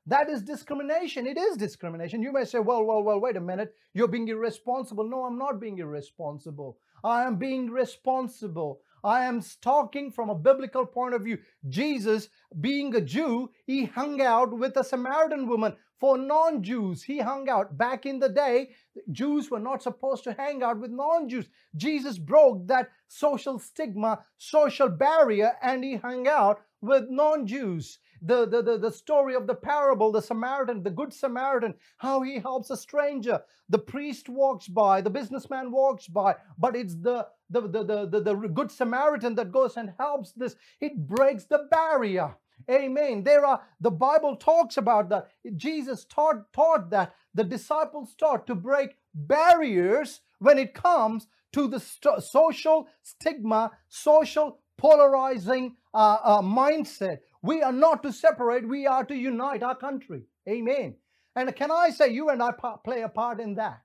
that 0.06 0.30
is 0.30 0.42
discrimination. 0.42 1.26
It 1.26 1.36
is 1.36 1.56
discrimination. 1.56 2.22
You 2.22 2.32
may 2.32 2.44
say, 2.44 2.58
well, 2.60 2.84
well, 2.84 3.02
well, 3.02 3.20
wait 3.20 3.36
a 3.36 3.40
minute. 3.40 3.74
You're 3.92 4.08
being 4.08 4.28
irresponsible. 4.28 5.08
No, 5.08 5.24
I'm 5.24 5.38
not 5.38 5.60
being 5.60 5.78
irresponsible. 5.78 6.78
I 7.04 7.24
am 7.24 7.36
being 7.36 7.70
responsible. 7.70 8.80
I 9.04 9.24
am 9.24 9.42
talking 9.60 10.10
from 10.10 10.30
a 10.30 10.34
biblical 10.34 10.86
point 10.86 11.14
of 11.14 11.22
view. 11.22 11.38
Jesus, 11.68 12.28
being 12.60 12.94
a 12.94 13.00
Jew, 13.00 13.50
he 13.66 13.84
hung 13.84 14.20
out 14.20 14.56
with 14.56 14.76
a 14.76 14.84
Samaritan 14.84 15.48
woman. 15.48 15.76
For 15.98 16.16
non 16.16 16.62
Jews, 16.62 17.02
he 17.02 17.18
hung 17.18 17.48
out. 17.48 17.76
Back 17.76 18.06
in 18.06 18.20
the 18.20 18.28
day, 18.28 18.70
Jews 19.10 19.50
were 19.50 19.58
not 19.58 19.82
supposed 19.82 20.22
to 20.24 20.32
hang 20.32 20.62
out 20.62 20.78
with 20.78 20.92
non 20.92 21.28
Jews. 21.28 21.48
Jesus 21.76 22.18
broke 22.18 22.66
that 22.68 22.90
social 23.08 23.58
stigma, 23.58 24.24
social 24.36 24.88
barrier, 24.88 25.56
and 25.60 25.82
he 25.82 25.96
hung 25.96 26.28
out 26.28 26.60
with 26.80 27.10
non 27.10 27.46
Jews. 27.46 27.98
The, 28.22 28.46
the, 28.46 28.62
the, 28.62 28.78
the 28.78 28.92
story 28.92 29.34
of 29.34 29.46
the 29.46 29.54
parable, 29.54 30.12
the 30.12 30.22
Samaritan, 30.22 30.82
the 30.82 30.90
Good 30.90 31.12
Samaritan, 31.12 31.74
how 31.98 32.22
he 32.22 32.38
helps 32.38 32.70
a 32.70 32.76
stranger. 32.76 33.40
The 33.68 33.78
priest 33.78 34.28
walks 34.28 34.68
by, 34.68 35.00
the 35.00 35.10
businessman 35.10 35.70
walks 35.70 36.06
by, 36.08 36.36
but 36.58 36.76
it's 36.76 36.94
the, 36.94 37.26
the, 37.50 37.62
the, 37.62 37.84
the, 37.84 38.06
the, 38.06 38.20
the 38.20 38.34
Good 38.34 38.70
Samaritan 38.70 39.34
that 39.36 39.52
goes 39.52 39.76
and 39.76 39.92
helps 39.98 40.32
this. 40.32 40.56
It 40.80 41.06
breaks 41.06 41.44
the 41.44 41.66
barrier. 41.70 42.36
Amen. 42.70 43.22
There 43.22 43.46
are 43.46 43.62
the 43.80 43.90
Bible 43.90 44.36
talks 44.36 44.76
about 44.76 45.08
that. 45.10 45.28
Jesus 45.56 46.04
taught 46.04 46.52
taught 46.52 46.90
that 46.90 47.14
the 47.32 47.44
disciples 47.44 48.14
taught 48.18 48.46
to 48.48 48.54
break 48.54 48.96
barriers 49.14 50.20
when 50.40 50.58
it 50.58 50.74
comes 50.74 51.28
to 51.52 51.68
the 51.68 51.80
st- 51.80 52.22
social 52.22 52.88
stigma, 53.02 53.70
social 53.88 54.58
polarizing 54.76 55.76
uh, 55.94 56.18
uh, 56.22 56.42
mindset. 56.42 57.18
We 57.42 57.62
are 57.62 57.72
not 57.72 58.02
to 58.02 58.12
separate, 58.12 58.68
we 58.68 58.86
are 58.86 59.04
to 59.04 59.14
unite 59.14 59.62
our 59.62 59.76
country. 59.76 60.22
Amen. 60.48 60.96
And 61.36 61.54
can 61.54 61.70
I 61.70 61.90
say, 61.90 62.12
you 62.12 62.30
and 62.30 62.42
I 62.42 62.50
play 62.84 63.02
a 63.02 63.08
part 63.08 63.40
in 63.40 63.54
that? 63.54 63.80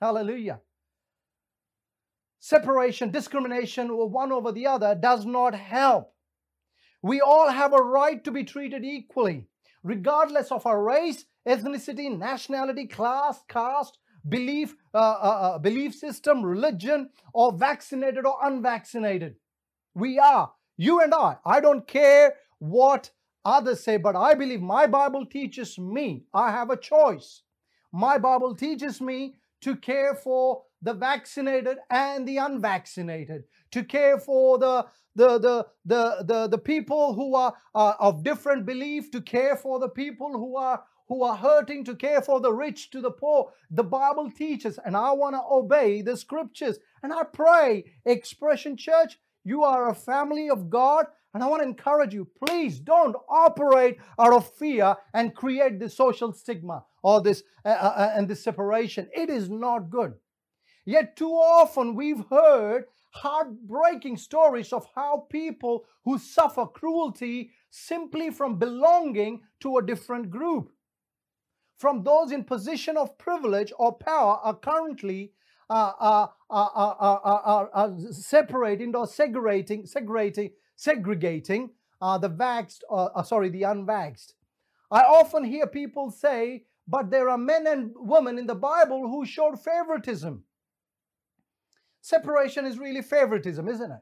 Hallelujah. 0.00 0.60
Separation, 2.40 3.10
discrimination, 3.10 3.90
or 3.90 4.08
one 4.08 4.32
over 4.32 4.52
the 4.52 4.66
other 4.66 4.94
does 4.94 5.26
not 5.26 5.54
help. 5.54 6.14
We 7.02 7.20
all 7.20 7.50
have 7.50 7.72
a 7.72 7.82
right 7.82 8.22
to 8.24 8.30
be 8.30 8.44
treated 8.44 8.84
equally, 8.84 9.46
regardless 9.82 10.50
of 10.50 10.64
our 10.64 10.82
race, 10.82 11.24
ethnicity, 11.46 12.16
nationality, 12.16 12.86
class, 12.86 13.40
caste, 13.48 13.98
belief, 14.28 14.74
uh, 14.94 14.98
uh, 14.98 15.00
uh, 15.00 15.58
belief 15.58 15.94
system, 15.94 16.42
religion, 16.42 17.10
or 17.32 17.52
vaccinated 17.52 18.26
or 18.26 18.38
unvaccinated. 18.42 19.36
We 19.94 20.18
are, 20.18 20.52
you 20.76 21.00
and 21.00 21.14
I. 21.14 21.36
I 21.44 21.60
don't 21.60 21.86
care 21.86 22.34
what 22.58 23.10
others 23.44 23.84
say, 23.84 23.96
but 23.96 24.16
I 24.16 24.34
believe 24.34 24.60
my 24.60 24.86
Bible 24.86 25.24
teaches 25.26 25.78
me. 25.78 26.24
I 26.34 26.50
have 26.50 26.70
a 26.70 26.76
choice. 26.76 27.42
My 27.92 28.18
Bible 28.18 28.54
teaches 28.54 29.00
me 29.00 29.36
to 29.62 29.76
care 29.76 30.14
for 30.14 30.62
the 30.82 30.92
vaccinated 30.92 31.78
and 31.90 32.26
the 32.28 32.36
unvaccinated, 32.38 33.44
to 33.72 33.82
care 33.82 34.18
for 34.18 34.58
the 34.58 34.86
the 35.14 35.38
the 35.38 35.66
the 35.84 36.24
the, 36.24 36.48
the 36.48 36.58
people 36.58 37.14
who 37.14 37.34
are 37.34 37.54
uh, 37.74 37.94
of 37.98 38.22
different 38.22 38.66
belief, 38.66 39.10
to 39.12 39.20
care 39.20 39.56
for 39.56 39.78
the 39.78 39.88
people 39.88 40.32
who 40.32 40.56
are 40.56 40.82
who 41.08 41.22
are 41.22 41.36
hurting, 41.36 41.84
to 41.84 41.94
care 41.94 42.20
for 42.20 42.40
the 42.40 42.52
rich 42.52 42.90
to 42.90 43.00
the 43.00 43.10
poor. 43.10 43.52
The 43.70 43.84
Bible 43.84 44.30
teaches, 44.30 44.78
and 44.84 44.96
I 44.96 45.12
want 45.12 45.34
to 45.36 45.42
obey 45.50 46.02
the 46.02 46.16
scriptures. 46.16 46.78
And 47.02 47.12
I 47.12 47.22
pray, 47.22 47.84
Expression 48.04 48.76
Church, 48.76 49.18
you 49.44 49.62
are 49.62 49.88
a 49.88 49.94
family 49.94 50.50
of 50.50 50.68
God, 50.68 51.06
and 51.36 51.44
I 51.44 51.48
want 51.48 51.60
to 51.60 51.68
encourage 51.68 52.14
you 52.14 52.26
please 52.46 52.80
don't 52.80 53.14
operate 53.28 53.98
out 54.18 54.32
of 54.32 54.50
fear 54.54 54.96
and 55.12 55.34
create 55.34 55.78
this 55.78 55.94
social 55.94 56.32
stigma 56.32 56.82
or 57.02 57.20
this 57.20 57.42
uh, 57.62 57.68
uh, 57.68 57.92
uh, 57.94 58.12
and 58.16 58.26
this 58.26 58.42
separation. 58.42 59.06
It 59.14 59.28
is 59.28 59.50
not 59.50 59.90
good. 59.90 60.14
Yet, 60.86 61.14
too 61.14 61.32
often, 61.32 61.94
we've 61.94 62.24
heard 62.30 62.84
heartbreaking 63.10 64.16
stories 64.16 64.72
of 64.72 64.86
how 64.94 65.26
people 65.28 65.84
who 66.06 66.16
suffer 66.16 66.64
cruelty 66.64 67.50
simply 67.68 68.30
from 68.30 68.58
belonging 68.58 69.42
to 69.60 69.76
a 69.76 69.84
different 69.84 70.30
group 70.30 70.72
from 71.78 72.02
those 72.02 72.32
in 72.32 72.44
position 72.44 72.96
of 72.96 73.18
privilege 73.18 73.74
or 73.78 73.92
power 73.92 74.38
are 74.42 74.54
currently 74.54 75.32
uh, 75.68 75.92
uh, 76.00 76.26
uh, 76.48 77.66
uh, 77.74 77.90
separating 78.10 78.96
or 78.96 79.06
segregating, 79.06 79.84
segregating, 79.84 80.50
segregating 80.76 81.70
uh, 82.00 82.18
the 82.18 82.30
vaxxed, 82.30 82.80
or 82.88 83.10
sorry, 83.24 83.48
the 83.48 83.62
unvaxxed. 83.62 84.34
I 84.90 85.00
often 85.02 85.44
hear 85.44 85.66
people 85.66 86.10
say, 86.10 86.64
but 86.86 87.10
there 87.10 87.28
are 87.28 87.38
men 87.38 87.66
and 87.66 87.90
women 87.96 88.38
in 88.38 88.46
the 88.46 88.54
Bible 88.54 89.08
who 89.08 89.26
showed 89.26 89.60
favoritism. 89.60 90.44
Separation 92.00 92.66
is 92.66 92.78
really 92.78 93.02
favoritism, 93.02 93.66
isn't 93.66 93.90
it? 93.90 94.00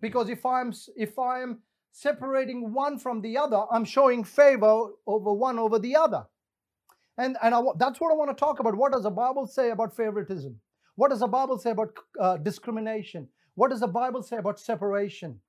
Because 0.00 0.28
if 0.28 0.44
I'm 0.44 0.72
if 0.96 1.16
I'm 1.18 1.60
separating 1.92 2.72
one 2.72 2.98
from 2.98 3.20
the 3.20 3.36
other, 3.38 3.62
I'm 3.70 3.84
showing 3.84 4.24
favor 4.24 4.88
over 5.06 5.32
one 5.32 5.60
over 5.60 5.78
the 5.78 5.94
other. 5.94 6.26
And, 7.16 7.36
and 7.40 7.54
I, 7.54 7.60
that's 7.78 8.00
what 8.00 8.10
I 8.10 8.16
want 8.16 8.36
to 8.36 8.40
talk 8.40 8.58
about. 8.58 8.74
What 8.74 8.92
does 8.92 9.04
the 9.04 9.10
Bible 9.10 9.46
say 9.46 9.70
about 9.70 9.94
favoritism? 9.94 10.58
What 10.96 11.10
does 11.10 11.20
the 11.20 11.28
Bible 11.28 11.58
say 11.58 11.70
about 11.70 11.96
uh, 12.20 12.36
discrimination? 12.38 13.28
What 13.54 13.70
does 13.70 13.80
the 13.80 13.86
Bible 13.86 14.22
say 14.22 14.38
about 14.38 14.58
separation? 14.58 15.40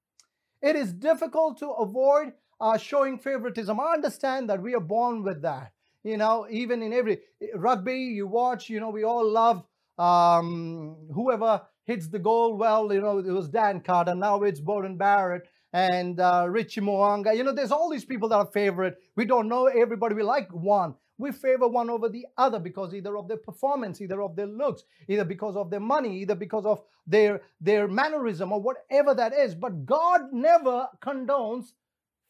It 0.65 0.75
is 0.75 0.91
difficult 0.93 1.60
to 1.60 1.69
avoid 1.69 2.34
uh, 2.60 2.77
showing 2.79 3.19
favoritism. 3.19 3.79
I 3.79 3.93
understand 3.93 4.50
that 4.50 4.60
we 4.63 4.74
are 4.74 4.79
born 4.79 5.22
with 5.22 5.43
that. 5.43 5.72
You 6.03 6.17
know, 6.17 6.48
even 6.50 6.81
in 6.81 6.91
every 6.91 7.19
rugby 7.53 7.98
you 8.00 8.25
watch, 8.25 8.67
you 8.67 8.79
know, 8.79 8.89
we 8.89 9.03
all 9.03 9.29
love 9.29 9.63
um, 10.00 10.98
whoever 11.13 11.62
hits 11.84 12.07
the 12.07 12.17
goal 12.17 12.57
well. 12.57 12.91
You 12.91 13.01
know, 13.01 13.19
it 13.19 13.27
was 13.31 13.48
Dan 13.48 13.79
Carter. 13.79 14.15
Now 14.15 14.41
it's 14.41 14.60
Beauden 14.60 14.98
Barrett 14.98 15.48
and 15.72 16.19
uh, 16.19 16.48
Richie 16.50 16.81
Mo'unga. 16.81 17.38
You 17.38 17.43
know, 17.43 17.53
there's 17.53 17.72
all 17.72 17.91
these 17.91 18.05
people 18.05 18.29
that 18.29 18.38
are 18.38 18.48
favorite. 18.48 18.98
We 19.15 19.25
don't 19.25 19.48
know 19.48 19.67
everybody. 19.67 20.15
We 20.15 20.24
like 20.24 20.50
one 20.51 20.95
we 21.17 21.31
favor 21.31 21.67
one 21.67 21.89
over 21.89 22.10
the 22.10 22.25
other 22.38 22.60
because 22.60 22.93
either 22.93 23.17
of 23.17 23.27
their 23.27 23.38
performance, 23.38 24.01
either 24.01 24.22
of 24.22 24.36
their 24.36 24.48
looks, 24.48 24.84
either 25.07 25.24
because 25.24 25.55
of 25.55 25.69
their 25.69 25.79
money, 25.79 26.19
either 26.19 26.36
because 26.36 26.65
of 26.65 26.81
their, 27.07 27.41
their 27.62 27.88
mannerism 27.88 28.51
or 28.51 28.62
whatever 28.62 29.13
that 29.13 29.34
is. 29.34 29.55
But 29.55 29.86
God 29.86 30.34
never 30.34 30.88
condones 31.01 31.67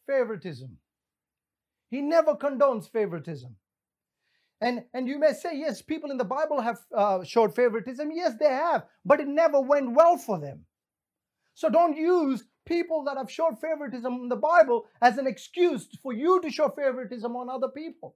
favoritism. 0.06 0.78
He 1.90 2.02
never 2.02 2.36
condones 2.36 2.90
favoritism. 2.90 3.56
And, 4.62 4.84
and 4.94 5.08
you 5.08 5.20
may 5.20 5.34
say, 5.34 5.58
yes, 5.58 5.82
people 5.82 6.12
in 6.12 6.18
the 6.18 6.24
Bible 6.24 6.62
have 6.62 6.80
uh, 6.96 7.24
showed 7.24 7.56
favoritism. 7.56 8.12
Yes, 8.14 8.34
they 8.40 8.46
have, 8.46 8.86
but 9.04 9.20
it 9.20 9.28
never 9.28 9.60
went 9.60 9.94
well 9.94 10.18
for 10.18 10.40
them. 10.40 10.62
So 11.56 11.70
don't 11.70 11.98
use 11.98 12.44
people 12.66 13.04
that 13.06 13.18
have 13.18 13.32
showed 13.32 13.60
favoritism 13.60 14.14
in 14.14 14.30
the 14.30 14.36
Bible 14.36 14.86
as 15.02 15.18
an 15.18 15.28
excuse 15.28 15.88
for 16.02 16.14
you 16.14 16.42
to 16.42 16.50
show 16.50 16.70
favoritism 16.70 17.36
on 17.36 17.50
other 17.50 17.70
people. 17.70 18.16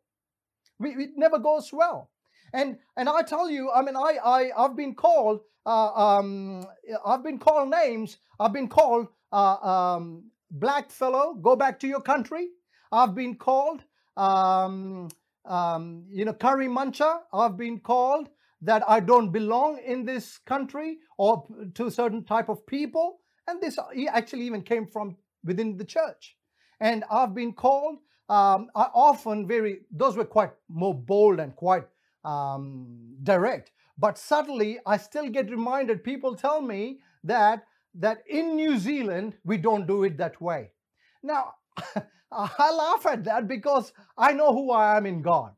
We, 0.79 0.91
it 0.91 1.11
never 1.15 1.39
goes 1.39 1.71
well. 1.71 2.09
And 2.53 2.77
and 2.97 3.07
I 3.09 3.21
tell 3.21 3.49
you, 3.49 3.71
I 3.71 3.81
mean, 3.81 3.95
I 3.95 4.17
I 4.23 4.51
I've 4.57 4.75
been 4.75 4.95
called 4.95 5.41
uh, 5.65 5.91
um, 5.93 6.65
I've 7.05 7.23
been 7.23 7.37
called 7.37 7.69
names. 7.69 8.17
I've 8.39 8.53
been 8.53 8.67
called 8.67 9.07
uh, 9.31 9.57
um, 9.57 10.31
black 10.49 10.89
fellow, 10.89 11.35
go 11.35 11.55
back 11.55 11.79
to 11.81 11.87
your 11.87 12.01
country. 12.01 12.49
I've 12.91 13.13
been 13.13 13.35
called 13.35 13.83
um, 14.17 15.09
um, 15.45 16.05
you 16.09 16.25
know 16.25 16.33
curry 16.33 16.67
muncher. 16.67 17.19
I've 17.33 17.57
been 17.57 17.79
called 17.79 18.29
that 18.61 18.83
I 18.87 18.99
don't 18.99 19.31
belong 19.31 19.79
in 19.85 20.05
this 20.05 20.37
country 20.39 20.97
or 21.17 21.45
to 21.75 21.85
a 21.85 21.91
certain 21.91 22.23
type 22.23 22.49
of 22.49 22.65
people. 22.65 23.19
And 23.47 23.61
this 23.61 23.77
actually 24.11 24.43
even 24.43 24.61
came 24.61 24.85
from 24.85 25.17
within 25.43 25.77
the 25.77 25.85
church. 25.85 26.35
And 26.81 27.03
I've 27.09 27.33
been 27.33 27.53
called 27.53 27.99
um, 28.29 28.69
are 28.75 28.91
often 28.93 29.47
very, 29.47 29.81
those 29.91 30.15
were 30.15 30.25
quite 30.25 30.51
more 30.69 30.93
bold 30.93 31.39
and 31.39 31.55
quite 31.55 31.85
um, 32.23 33.15
direct. 33.23 33.71
But 33.97 34.17
suddenly, 34.17 34.79
I 34.85 34.97
still 34.97 35.29
get 35.29 35.49
reminded, 35.49 36.03
people 36.03 36.35
tell 36.35 36.61
me 36.61 36.99
that, 37.23 37.65
that 37.95 38.19
in 38.29 38.55
New 38.55 38.77
Zealand, 38.77 39.35
we 39.43 39.57
don't 39.57 39.87
do 39.87 40.03
it 40.03 40.17
that 40.17 40.39
way. 40.39 40.71
Now, 41.23 41.55
I 42.31 42.71
laugh 42.71 43.05
at 43.07 43.23
that 43.25 43.47
because 43.47 43.91
I 44.17 44.33
know 44.33 44.53
who 44.53 44.71
I 44.71 44.95
am 44.95 45.05
in 45.05 45.21
God. 45.21 45.53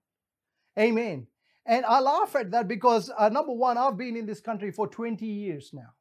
Amen. 0.80 1.28
And 1.66 1.86
I 1.86 2.00
laugh 2.00 2.36
at 2.36 2.51
that 2.51 2.68
because, 2.68 3.12
uh, 3.16 3.30
number 3.30 3.54
one, 3.54 3.78
I've 3.78 3.98
been 3.98 4.16
in 4.16 4.25
this 4.25 4.40
country 4.40 4.72
for 4.72 4.88
20 4.88 5.25
years 5.25 5.72
now. 5.74 5.94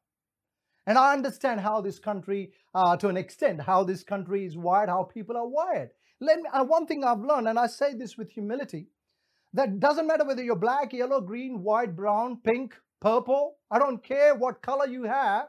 And 0.87 0.97
I 0.97 1.13
understand 1.13 1.59
how 1.59 1.81
this 1.81 1.99
country, 1.99 2.53
uh, 2.73 2.97
to 2.97 3.09
an 3.09 3.17
extent, 3.17 3.61
how 3.61 3.83
this 3.83 4.03
country 4.03 4.45
is 4.45 4.57
wired, 4.57 4.89
how 4.89 5.03
people 5.03 5.37
are 5.37 5.47
wired. 5.47 5.91
Let 6.21 6.39
me, 6.39 6.49
uh, 6.53 6.63
one 6.63 6.85
thing 6.85 7.03
I've 7.03 7.23
learned, 7.23 7.47
and 7.47 7.57
I 7.57 7.65
say 7.65 7.95
this 7.95 8.15
with 8.15 8.31
humility, 8.31 8.87
that 9.53 9.79
doesn't 9.79 10.05
matter 10.05 10.23
whether 10.23 10.43
you're 10.43 10.55
black, 10.55 10.93
yellow, 10.93 11.19
green, 11.19 11.63
white, 11.63 11.95
brown, 11.95 12.37
pink, 12.43 12.75
purple. 13.01 13.55
I 13.71 13.79
don't 13.79 14.03
care 14.03 14.35
what 14.35 14.61
color 14.61 14.87
you 14.87 15.03
have 15.03 15.47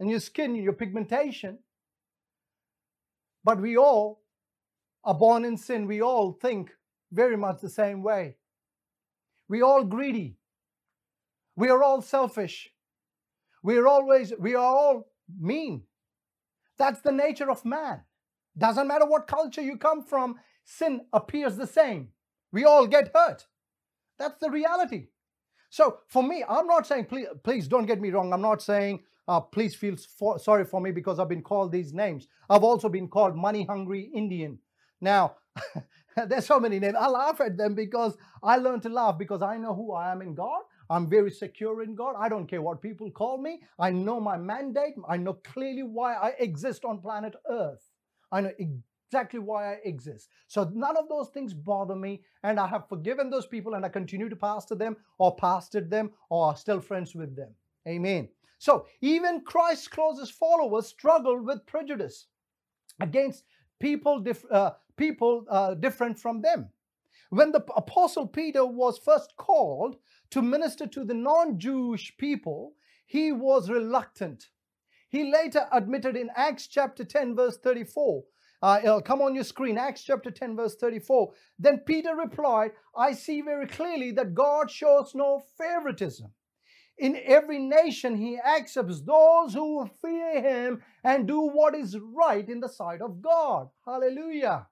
and 0.00 0.10
your 0.10 0.20
skin, 0.20 0.56
your 0.56 0.72
pigmentation. 0.72 1.58
But 3.44 3.60
we 3.60 3.76
all 3.76 4.22
are 5.04 5.14
born 5.14 5.44
in 5.44 5.56
sin. 5.56 5.86
We 5.86 6.02
all 6.02 6.32
think 6.32 6.70
very 7.12 7.36
much 7.36 7.60
the 7.60 7.68
same 7.70 8.02
way. 8.02 8.36
We 9.48 9.62
all 9.62 9.84
greedy. 9.84 10.38
We 11.56 11.68
are 11.68 11.82
all 11.82 12.02
selfish. 12.02 12.70
We 13.62 13.76
are 13.76 13.86
always, 13.86 14.32
we 14.38 14.54
are 14.54 14.64
all 14.64 15.12
mean. 15.38 15.82
That's 16.78 17.00
the 17.00 17.12
nature 17.12 17.50
of 17.50 17.64
man. 17.64 18.00
Doesn't 18.58 18.88
matter 18.88 19.06
what 19.06 19.28
culture 19.28 19.62
you 19.62 19.78
come 19.78 20.04
from, 20.04 20.36
sin 20.64 21.02
appears 21.12 21.56
the 21.56 21.66
same. 21.68 22.10
We 22.52 22.64
all 22.64 22.86
get 22.86 23.12
hurt. 23.14 23.46
That's 24.18 24.38
the 24.40 24.50
reality. 24.50 25.08
So 25.70 25.98
for 26.08 26.22
me, 26.22 26.44
I'm 26.48 26.66
not 26.66 26.86
saying, 26.86 27.06
please, 27.06 27.28
please 27.44 27.68
don't 27.68 27.86
get 27.86 28.00
me 28.00 28.10
wrong. 28.10 28.32
I'm 28.32 28.42
not 28.42 28.62
saying, 28.62 29.00
uh, 29.28 29.40
please 29.40 29.74
feel 29.74 29.96
for, 30.18 30.38
sorry 30.38 30.64
for 30.64 30.80
me 30.80 30.92
because 30.92 31.18
I've 31.20 31.28
been 31.28 31.42
called 31.42 31.72
these 31.72 31.92
names. 31.94 32.28
I've 32.50 32.64
also 32.64 32.88
been 32.88 33.08
called 33.08 33.36
money 33.36 33.64
hungry 33.64 34.10
Indian. 34.14 34.58
Now, 35.00 35.36
there's 36.28 36.46
so 36.46 36.60
many 36.60 36.80
names. 36.80 36.96
I 36.98 37.08
laugh 37.08 37.40
at 37.40 37.58
them 37.58 37.74
because 37.74 38.16
I 38.42 38.56
learn 38.56 38.80
to 38.82 38.88
laugh 38.88 39.18
because 39.18 39.42
I 39.42 39.58
know 39.58 39.74
who 39.74 39.92
I 39.92 40.12
am 40.12 40.22
in 40.22 40.34
God. 40.34 40.62
I'm 40.90 41.08
very 41.08 41.30
secure 41.30 41.82
in 41.82 41.94
God. 41.94 42.16
I 42.18 42.30
don't 42.30 42.48
care 42.48 42.62
what 42.62 42.82
people 42.82 43.10
call 43.10 43.38
me. 43.38 43.62
I 43.78 43.90
know 43.90 44.20
my 44.20 44.38
mandate. 44.38 44.94
I 45.08 45.18
know 45.18 45.34
clearly 45.34 45.82
why 45.84 46.14
I 46.14 46.34
exist 46.40 46.84
on 46.86 47.00
planet 47.02 47.34
Earth. 47.50 47.87
I 48.30 48.40
know 48.40 48.52
exactly 48.58 49.40
why 49.40 49.72
I 49.72 49.78
exist. 49.84 50.28
So 50.48 50.70
none 50.74 50.96
of 50.96 51.08
those 51.08 51.30
things 51.30 51.54
bother 51.54 51.96
me, 51.96 52.22
and 52.42 52.60
I 52.60 52.66
have 52.66 52.88
forgiven 52.88 53.30
those 53.30 53.46
people 53.46 53.74
and 53.74 53.84
I 53.84 53.88
continue 53.88 54.28
to 54.28 54.36
pastor 54.36 54.74
them 54.74 54.96
or 55.18 55.36
pastored 55.36 55.88
them 55.90 56.10
or 56.28 56.46
are 56.48 56.56
still 56.56 56.80
friends 56.80 57.14
with 57.14 57.34
them. 57.34 57.54
Amen. 57.86 58.28
So 58.58 58.86
even 59.00 59.42
Christ's 59.42 59.88
closest 59.88 60.32
followers 60.32 60.86
struggle 60.86 61.42
with 61.42 61.64
prejudice 61.66 62.26
against 63.00 63.44
people, 63.78 64.20
dif- 64.20 64.50
uh, 64.50 64.72
people 64.96 65.44
uh, 65.48 65.74
different 65.74 66.18
from 66.18 66.42
them. 66.42 66.68
When 67.30 67.52
the 67.52 67.64
apostle 67.76 68.26
Peter 68.26 68.64
was 68.66 68.98
first 68.98 69.36
called 69.36 69.96
to 70.30 70.42
minister 70.42 70.86
to 70.86 71.04
the 71.04 71.14
non-Jewish 71.14 72.16
people, 72.18 72.72
he 73.06 73.32
was 73.32 73.70
reluctant. 73.70 74.48
He 75.08 75.30
later 75.30 75.66
admitted 75.72 76.16
in 76.16 76.30
Acts 76.36 76.66
chapter 76.66 77.04
10 77.04 77.34
verse 77.36 77.58
34 77.58 78.22
uh, 78.60 78.80
it'll 78.82 79.00
come 79.00 79.22
on 79.22 79.34
your 79.34 79.44
screen, 79.44 79.78
Acts 79.78 80.02
chapter 80.02 80.30
10, 80.30 80.56
verse 80.56 80.74
34. 80.76 81.32
Then 81.58 81.78
Peter 81.78 82.16
replied, 82.16 82.72
I 82.96 83.12
see 83.12 83.40
very 83.40 83.66
clearly 83.66 84.10
that 84.12 84.34
God 84.34 84.70
shows 84.70 85.12
no 85.14 85.42
favoritism. 85.56 86.32
In 86.98 87.20
every 87.24 87.60
nation, 87.60 88.16
he 88.16 88.38
accepts 88.40 89.00
those 89.02 89.54
who 89.54 89.88
fear 90.02 90.42
him 90.42 90.82
and 91.04 91.28
do 91.28 91.42
what 91.42 91.76
is 91.76 91.96
right 91.96 92.48
in 92.48 92.58
the 92.58 92.68
sight 92.68 93.00
of 93.00 93.22
God. 93.22 93.68
Hallelujah. 93.86 94.66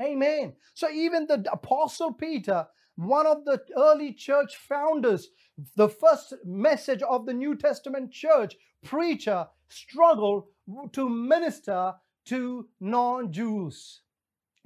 Amen. 0.00 0.52
So, 0.74 0.90
even 0.90 1.26
the 1.26 1.42
Apostle 1.50 2.12
Peter, 2.12 2.66
one 2.96 3.26
of 3.26 3.46
the 3.46 3.62
early 3.78 4.12
church 4.12 4.56
founders, 4.56 5.28
the 5.76 5.88
first 5.88 6.34
message 6.44 7.00
of 7.02 7.24
the 7.24 7.32
New 7.32 7.56
Testament 7.56 8.12
church 8.12 8.54
preacher, 8.84 9.46
struggled 9.68 10.44
to 10.92 11.08
minister 11.08 11.94
to 12.26 12.68
non 12.80 13.32
Jews. 13.32 14.02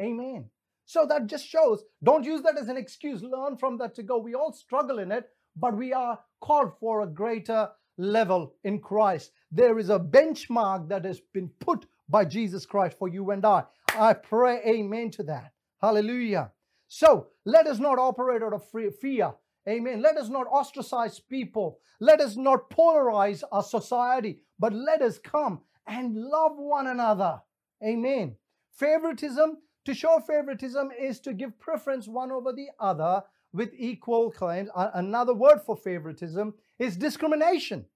Amen. 0.00 0.50
So 0.85 1.06
that 1.06 1.26
just 1.26 1.46
shows, 1.46 1.82
don't 2.02 2.25
use 2.25 2.42
that 2.42 2.58
as 2.58 2.68
an 2.68 2.76
excuse. 2.76 3.23
Learn 3.23 3.56
from 3.56 3.78
that 3.78 3.94
to 3.96 4.02
go. 4.02 4.18
We 4.18 4.35
all 4.35 4.52
struggle 4.52 4.99
in 4.99 5.11
it, 5.11 5.28
but 5.56 5.76
we 5.76 5.92
are 5.92 6.18
called 6.40 6.73
for 6.78 7.00
a 7.00 7.06
greater 7.06 7.70
level 7.99 8.54
in 8.62 8.78
Christ. 8.78 9.32
There 9.50 9.78
is 9.78 9.90
a 9.90 9.99
benchmark 9.99 10.88
that 10.88 11.04
has 11.04 11.20
been 11.32 11.50
put 11.61 11.87
by 12.08 12.25
Jesus 12.25 12.66
Christ 12.66 12.96
for 12.99 13.08
you 13.08 13.30
and 13.30 13.44
I. 13.44 13.64
I 13.99 14.12
pray 14.12 14.61
amen 14.66 15.11
to 15.12 15.23
that. 15.25 15.52
Hallelujah. 15.80 16.52
So 16.88 17.28
let 17.44 17.66
us 17.66 17.78
not 17.78 17.99
operate 17.99 18.42
out 18.42 18.52
of 18.52 18.64
fear. 19.00 19.32
Amen. 19.68 20.00
Let 20.00 20.16
us 20.16 20.28
not 20.28 20.46
ostracize 20.46 21.18
people. 21.18 21.80
Let 22.00 22.20
us 22.20 22.37
not 22.37 22.70
polarize 22.70 23.42
our 23.50 23.62
society, 23.62 24.40
but 24.58 24.73
let 24.73 25.02
us 25.02 25.18
come 25.18 25.61
and 25.87 26.14
love 26.14 26.52
one 26.56 26.87
another. 26.88 27.40
Amen. 27.85 28.37
Favoritism, 28.73 29.58
to 29.85 29.94
show 29.94 30.18
favoritism 30.20 30.90
is 30.99 31.20
to 31.20 31.32
give 31.32 31.58
preference 31.58 32.06
one 32.06 32.30
over 32.30 32.52
the 32.52 32.68
other 32.80 33.23
with 33.52 33.70
equal 33.76 34.30
claims. 34.30 34.68
Another 34.75 35.35
word 35.35 35.61
for 35.64 35.76
favoritism 35.76 36.54
is 36.78 36.96
discrimination. 36.96 37.87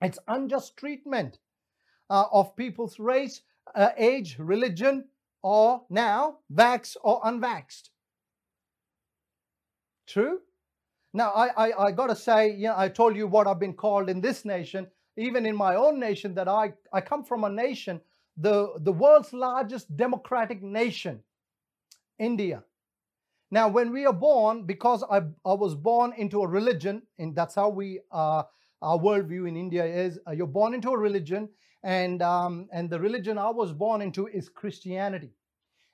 It's 0.00 0.18
unjust 0.28 0.76
treatment 0.76 1.38
uh, 2.10 2.24
of 2.32 2.56
people's 2.56 2.98
race, 2.98 3.42
uh, 3.74 3.90
age, 3.96 4.36
religion, 4.38 5.04
or 5.42 5.84
now 5.90 6.38
vax 6.52 6.96
or 7.02 7.20
unvaxxed. 7.22 7.90
True? 10.06 10.40
Now, 11.18 11.32
I, 11.32 11.48
I, 11.66 11.86
I 11.86 11.90
got 11.90 12.06
to 12.06 12.14
say, 12.14 12.52
you 12.52 12.68
know, 12.68 12.74
I 12.76 12.88
told 12.88 13.16
you 13.16 13.26
what 13.26 13.48
I've 13.48 13.58
been 13.58 13.74
called 13.74 14.08
in 14.08 14.20
this 14.20 14.44
nation, 14.44 14.86
even 15.16 15.46
in 15.46 15.56
my 15.56 15.74
own 15.74 15.98
nation, 15.98 16.32
that 16.34 16.46
I, 16.46 16.72
I 16.92 17.00
come 17.00 17.24
from 17.24 17.42
a 17.42 17.50
nation 17.50 18.00
the, 18.36 18.74
the 18.82 18.92
world's 18.92 19.32
largest 19.32 19.96
democratic 19.96 20.62
nation, 20.62 21.18
India. 22.20 22.62
Now, 23.50 23.66
when 23.66 23.90
we 23.90 24.06
are 24.06 24.12
born, 24.12 24.62
because 24.62 25.02
I, 25.10 25.22
I 25.44 25.54
was 25.54 25.74
born 25.74 26.12
into 26.16 26.42
a 26.42 26.46
religion, 26.46 27.02
and 27.18 27.34
that's 27.34 27.56
how 27.56 27.68
we 27.68 27.98
uh, 28.12 28.44
our 28.80 28.96
worldview 28.96 29.48
in 29.48 29.56
India 29.56 29.84
is, 29.84 30.20
uh, 30.28 30.30
you're 30.30 30.46
born 30.46 30.72
into 30.72 30.90
a 30.90 30.96
religion, 30.96 31.48
and 31.82 32.22
um, 32.22 32.68
and 32.72 32.88
the 32.88 33.00
religion 33.00 33.38
I 33.38 33.50
was 33.50 33.72
born 33.72 34.02
into 34.02 34.28
is 34.28 34.48
Christianity. 34.48 35.32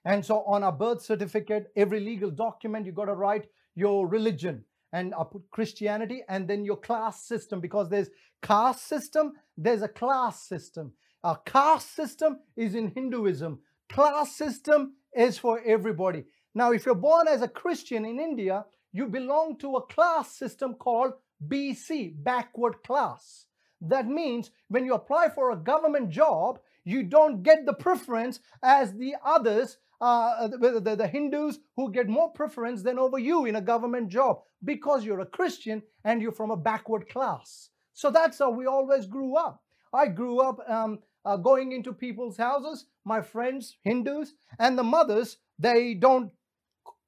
And 0.04 0.22
so, 0.22 0.42
on 0.42 0.62
our 0.62 0.72
birth 0.72 1.00
certificate, 1.00 1.72
every 1.76 2.00
legal 2.00 2.30
document, 2.30 2.84
you 2.84 2.92
got 2.92 3.06
to 3.06 3.14
write 3.14 3.46
your 3.74 4.06
religion, 4.06 4.64
and 4.94 5.12
I 5.12 5.24
put 5.24 5.50
Christianity, 5.50 6.22
and 6.28 6.46
then 6.46 6.64
your 6.64 6.76
class 6.76 7.24
system, 7.24 7.61
because 7.61 7.90
there's 7.90 8.11
caste 8.42 8.87
system, 8.87 9.33
there's 9.59 9.83
a 9.83 9.88
class 9.88 10.40
system. 10.48 10.92
A 11.24 11.37
caste 11.44 11.96
system 11.96 12.38
is 12.57 12.76
in 12.76 12.92
Hinduism. 12.92 13.59
Class 13.88 14.37
system 14.37 14.92
is 15.12 15.37
for 15.37 15.61
everybody. 15.66 16.26
Now, 16.54 16.70
if 16.70 16.87
you're 16.87 16.94
born 16.94 17.26
as 17.26 17.42
a 17.42 17.48
Christian 17.48 18.04
in 18.04 18.20
India, 18.20 18.66
you 18.92 19.09
belong 19.09 19.59
to 19.59 19.74
a 19.74 19.87
class 19.87 20.30
system 20.30 20.74
called 20.74 21.14
BC, 21.48 22.14
backward 22.22 22.76
class. 22.87 23.46
That 23.80 24.07
means 24.07 24.52
when 24.68 24.85
you 24.85 24.94
apply 24.94 25.30
for 25.30 25.50
a 25.50 25.57
government 25.57 26.11
job, 26.11 26.61
you 26.85 27.02
don't 27.02 27.42
get 27.42 27.66
the 27.66 27.74
preference 27.74 28.38
as 28.62 28.92
the 28.92 29.16
others, 29.24 29.78
uh, 30.00 30.48
the, 30.48 30.80
the, 30.80 30.96
the 30.96 31.07
Hindus 31.07 31.59
who 31.76 31.92
get 31.92 32.09
more 32.09 32.30
preference 32.30 32.83
than 32.83 32.98
over 32.98 33.18
you 33.18 33.44
in 33.46 33.57
a 33.57 33.61
government 33.61 34.09
job 34.09 34.40
because 34.64 35.04
you're 35.04 35.20
a 35.20 35.26
Christian 35.26 35.83
and 36.04 36.20
you're 36.20 36.33
from 36.33 36.50
a 36.50 36.57
backward 36.57 37.09
class. 37.09 37.70
So 37.92 38.11
that's 38.11 38.38
how 38.38 38.50
we 38.50 38.66
always 38.66 39.07
grew 39.07 39.37
up. 39.37 39.62
I 39.92 40.09
grew 40.09 40.40
up 40.40 40.59
um, 40.68 40.98
uh, 41.24 41.37
going 41.37 41.72
into 41.72 41.92
people's 41.92 42.37
houses, 42.37 42.87
my 43.04 43.22
friends, 43.22 43.76
Hindus, 43.83 44.35
and 44.59 44.76
the 44.76 44.83
mothers, 44.83 45.38
they 45.59 45.94
don't 45.94 46.33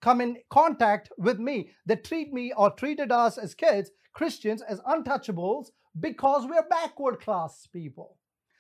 come 0.01 0.21
in 0.21 0.37
contact 0.51 1.11
with 1.19 1.39
me. 1.39 1.71
They 1.85 1.97
treat 1.97 2.33
me 2.33 2.53
or 2.57 2.71
treated 2.71 3.11
us 3.11 3.39
as 3.39 3.55
kids, 3.55 3.91
Christians, 4.13 4.63
as 4.63 4.81
untouchables 4.81 5.67
because 5.99 6.47
we're 6.47 6.69
backward 6.69 7.21
class 7.21 7.67
people. 7.73 8.17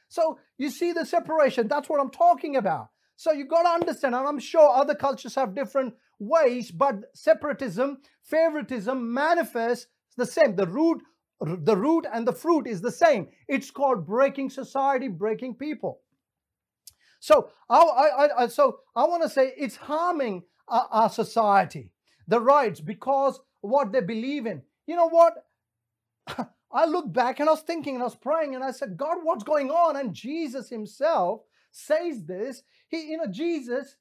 So 0.08 0.38
you 0.58 0.70
see 0.70 0.92
the 0.92 1.04
separation. 1.04 1.68
That's 1.68 1.88
what 1.88 2.00
I'm 2.00 2.10
talking 2.10 2.56
about. 2.56 2.88
So 3.16 3.32
you 3.32 3.46
got 3.46 3.62
to 3.62 3.68
understand, 3.70 4.14
and 4.14 4.26
I'm 4.26 4.38
sure 4.38 4.68
other 4.68 4.94
cultures 4.94 5.34
have 5.34 5.54
different 5.54 5.94
ways, 6.18 6.70
but 6.70 6.96
separatism, 7.14 7.98
favoritism 8.22 9.12
manifests 9.12 9.86
the 10.16 10.26
same. 10.26 10.54
The 10.56 10.66
root 10.66 11.02
the 11.40 11.76
root 11.76 12.06
and 12.12 12.26
the 12.26 12.32
fruit 12.32 12.66
is 12.66 12.80
the 12.80 12.90
same. 12.90 13.28
It's 13.48 13.70
called 13.70 14.06
breaking 14.06 14.50
society, 14.50 15.08
breaking 15.08 15.56
people. 15.56 16.00
So 17.20 17.50
I, 17.68 17.80
I, 17.80 18.42
I 18.42 18.46
so 18.48 18.78
I 18.94 19.04
want 19.04 19.22
to 19.22 19.28
say 19.28 19.52
it's 19.56 19.76
harming 19.76 20.44
our, 20.68 20.88
our 20.90 21.10
society, 21.10 21.90
the 22.28 22.40
rights, 22.40 22.80
because 22.80 23.40
what 23.60 23.92
they 23.92 24.00
believe 24.00 24.46
in. 24.46 24.62
You 24.86 24.96
know 24.96 25.08
what? 25.08 25.34
I 26.72 26.84
look 26.86 27.12
back 27.12 27.40
and 27.40 27.48
I 27.48 27.52
was 27.52 27.62
thinking 27.62 27.94
and 27.94 28.02
I 28.02 28.06
was 28.06 28.16
praying 28.16 28.54
and 28.54 28.62
I 28.62 28.70
said, 28.70 28.96
God, 28.96 29.18
what's 29.22 29.44
going 29.44 29.70
on? 29.70 29.96
And 29.96 30.14
Jesus 30.14 30.68
himself 30.68 31.40
says 31.72 32.24
this. 32.24 32.62
He, 32.88 33.10
you 33.10 33.16
know, 33.18 33.26
Jesus, 33.26 33.96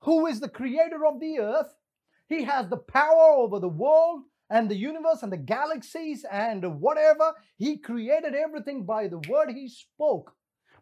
who 0.00 0.26
is 0.26 0.40
the 0.40 0.48
creator 0.48 1.06
of 1.06 1.20
the 1.20 1.38
earth, 1.38 1.74
he 2.28 2.44
has 2.44 2.68
the 2.68 2.76
power 2.76 3.32
over 3.36 3.58
the 3.58 3.68
world, 3.68 4.22
and 4.50 4.70
the 4.70 4.76
universe 4.76 5.22
and 5.22 5.32
the 5.32 5.36
galaxies 5.36 6.24
and 6.30 6.80
whatever. 6.80 7.32
He 7.56 7.78
created 7.78 8.34
everything 8.34 8.84
by 8.84 9.08
the 9.08 9.18
word 9.28 9.50
he 9.50 9.68
spoke. 9.68 10.34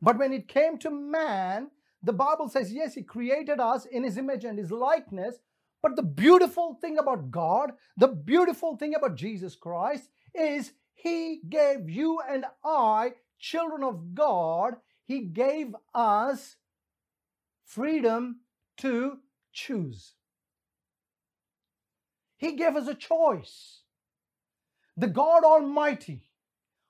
But 0.03 0.19
when 0.19 0.33
it 0.33 0.49
came 0.49 0.79
to 0.79 0.91
man, 0.91 1.71
the 2.03 2.13
Bible 2.13 2.49
says, 2.49 2.73
yes, 2.73 2.95
he 2.95 3.03
created 3.03 3.61
us 3.61 3.87
in 3.87 4.05
his 4.05 4.19
image 4.19 4.45
and 4.45 4.59
his 4.59 4.71
likeness. 4.71 5.37
But 5.83 5.97
the 5.97 6.03
beautiful 6.03 6.77
thing 6.81 6.99
about 6.99 7.31
God, 7.31 7.73
the 7.97 8.09
beautiful 8.09 8.77
thing 8.77 8.95
about 8.95 9.17
Jesus 9.17 9.57
Christ 9.57 10.09
is 10.35 10.73
he 10.95 11.41
gave 11.49 11.89
you 11.89 12.21
and 12.29 12.45
I, 12.65 13.13
children 13.39 13.83
of 13.83 14.15
God, 14.15 14.75
he 15.07 15.21
gave 15.21 15.75
us 15.95 16.57
freedom 17.65 18.41
to 18.79 19.19
choose. 19.53 20.15
He 22.37 22.57
gave 22.57 22.77
us 22.77 22.89
a 22.89 22.95
choice. 22.95 23.83
The 24.97 25.09
God 25.09 25.45
Almighty, 25.45 26.31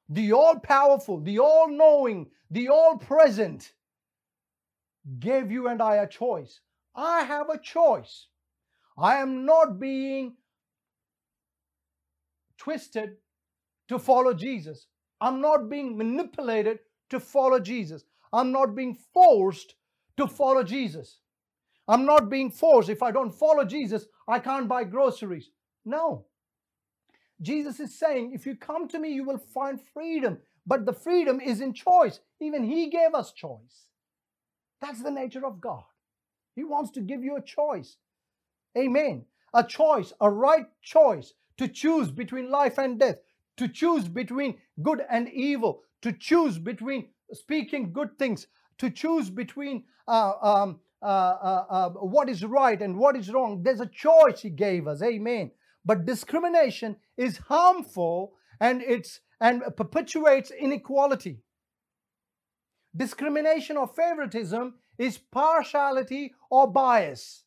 the 0.08 0.32
all 0.32 0.58
powerful, 0.58 1.20
the 1.20 1.38
all 1.38 1.68
knowing, 1.68 2.30
the 2.50 2.68
all 2.68 2.98
present, 2.98 3.72
gave 5.18 5.50
you 5.50 5.68
and 5.68 5.80
I 5.80 5.96
a 5.96 6.08
choice. 6.08 6.60
I 6.94 7.22
have 7.24 7.50
a 7.50 7.58
choice. 7.58 8.28
I 8.96 9.16
am 9.16 9.44
not 9.44 9.78
being 9.78 10.36
twisted 12.58 13.16
to 13.88 13.98
follow 13.98 14.34
Jesus. 14.34 14.86
I'm 15.20 15.40
not 15.40 15.68
being 15.68 15.96
manipulated 15.96 16.80
to 17.10 17.20
follow 17.20 17.58
Jesus. 17.58 18.04
I'm 18.32 18.52
not 18.52 18.74
being 18.74 18.94
forced 19.12 19.74
to 20.16 20.26
follow 20.26 20.62
Jesus. 20.62 21.18
I'm 21.86 22.04
not 22.06 22.30
being 22.30 22.50
forced. 22.50 22.88
If 22.88 23.02
I 23.02 23.10
don't 23.10 23.32
follow 23.32 23.64
Jesus, 23.64 24.06
I 24.26 24.38
can't 24.38 24.68
buy 24.68 24.84
groceries. 24.84 25.50
No. 25.84 26.26
Jesus 27.42 27.80
is 27.80 27.98
saying, 27.98 28.32
if 28.32 28.46
you 28.46 28.56
come 28.56 28.88
to 28.88 28.98
me, 28.98 29.10
you 29.10 29.24
will 29.24 29.38
find 29.38 29.78
freedom. 29.92 30.38
But 30.66 30.86
the 30.86 30.92
freedom 30.92 31.40
is 31.40 31.60
in 31.60 31.74
choice. 31.74 32.20
Even 32.40 32.64
He 32.64 32.88
gave 32.88 33.14
us 33.14 33.32
choice. 33.32 33.86
That's 34.80 35.02
the 35.02 35.10
nature 35.10 35.44
of 35.44 35.60
God. 35.60 35.84
He 36.54 36.64
wants 36.64 36.90
to 36.92 37.00
give 37.00 37.22
you 37.22 37.36
a 37.36 37.42
choice. 37.42 37.96
Amen. 38.76 39.24
A 39.52 39.62
choice, 39.64 40.12
a 40.20 40.30
right 40.30 40.66
choice 40.82 41.34
to 41.58 41.68
choose 41.68 42.10
between 42.10 42.50
life 42.50 42.78
and 42.78 42.98
death, 42.98 43.16
to 43.56 43.68
choose 43.68 44.08
between 44.08 44.56
good 44.82 45.02
and 45.08 45.28
evil, 45.28 45.82
to 46.02 46.12
choose 46.12 46.58
between 46.58 47.08
speaking 47.32 47.92
good 47.92 48.18
things, 48.18 48.46
to 48.78 48.90
choose 48.90 49.30
between 49.30 49.84
uh, 50.08 50.32
um, 50.42 50.80
uh, 51.02 51.06
uh, 51.06 51.64
uh, 51.68 51.88
what 51.90 52.28
is 52.28 52.44
right 52.44 52.80
and 52.80 52.96
what 52.96 53.16
is 53.16 53.30
wrong. 53.30 53.62
There's 53.62 53.80
a 53.80 53.86
choice 53.86 54.40
He 54.40 54.50
gave 54.50 54.86
us. 54.86 55.02
Amen. 55.02 55.50
But 55.84 56.06
discrimination 56.06 56.96
is 57.16 57.36
harmful 57.36 58.34
and 58.60 58.82
it's 58.82 59.20
and 59.40 59.62
perpetuates 59.76 60.50
inequality. 60.50 61.40
Discrimination 62.96 63.76
or 63.76 63.88
favoritism 63.88 64.74
is 64.98 65.18
partiality 65.18 66.32
or 66.50 66.70
bias. 66.70 67.44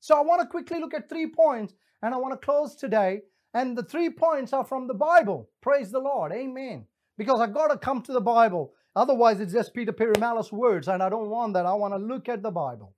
So 0.00 0.14
I 0.14 0.20
want 0.20 0.40
to 0.40 0.46
quickly 0.46 0.80
look 0.80 0.94
at 0.94 1.08
three 1.08 1.26
points 1.26 1.74
and 2.02 2.14
I 2.14 2.16
want 2.16 2.32
to 2.32 2.44
close 2.44 2.74
today. 2.76 3.22
And 3.52 3.76
the 3.76 3.82
three 3.82 4.10
points 4.10 4.52
are 4.52 4.64
from 4.64 4.86
the 4.86 4.94
Bible. 4.94 5.50
Praise 5.60 5.90
the 5.90 5.98
Lord. 5.98 6.32
Amen. 6.32 6.86
Because 7.18 7.40
I 7.40 7.48
got 7.48 7.68
to 7.68 7.76
come 7.76 8.00
to 8.02 8.12
the 8.12 8.20
Bible. 8.20 8.72
Otherwise, 8.96 9.40
it's 9.40 9.52
just 9.52 9.74
Peter 9.74 9.92
Perumal's 9.92 10.52
words, 10.52 10.88
and 10.88 11.02
I 11.02 11.08
don't 11.08 11.30
want 11.30 11.54
that. 11.54 11.66
I 11.66 11.74
want 11.74 11.94
to 11.94 11.98
look 11.98 12.28
at 12.28 12.42
the 12.42 12.50
Bible. 12.50 12.94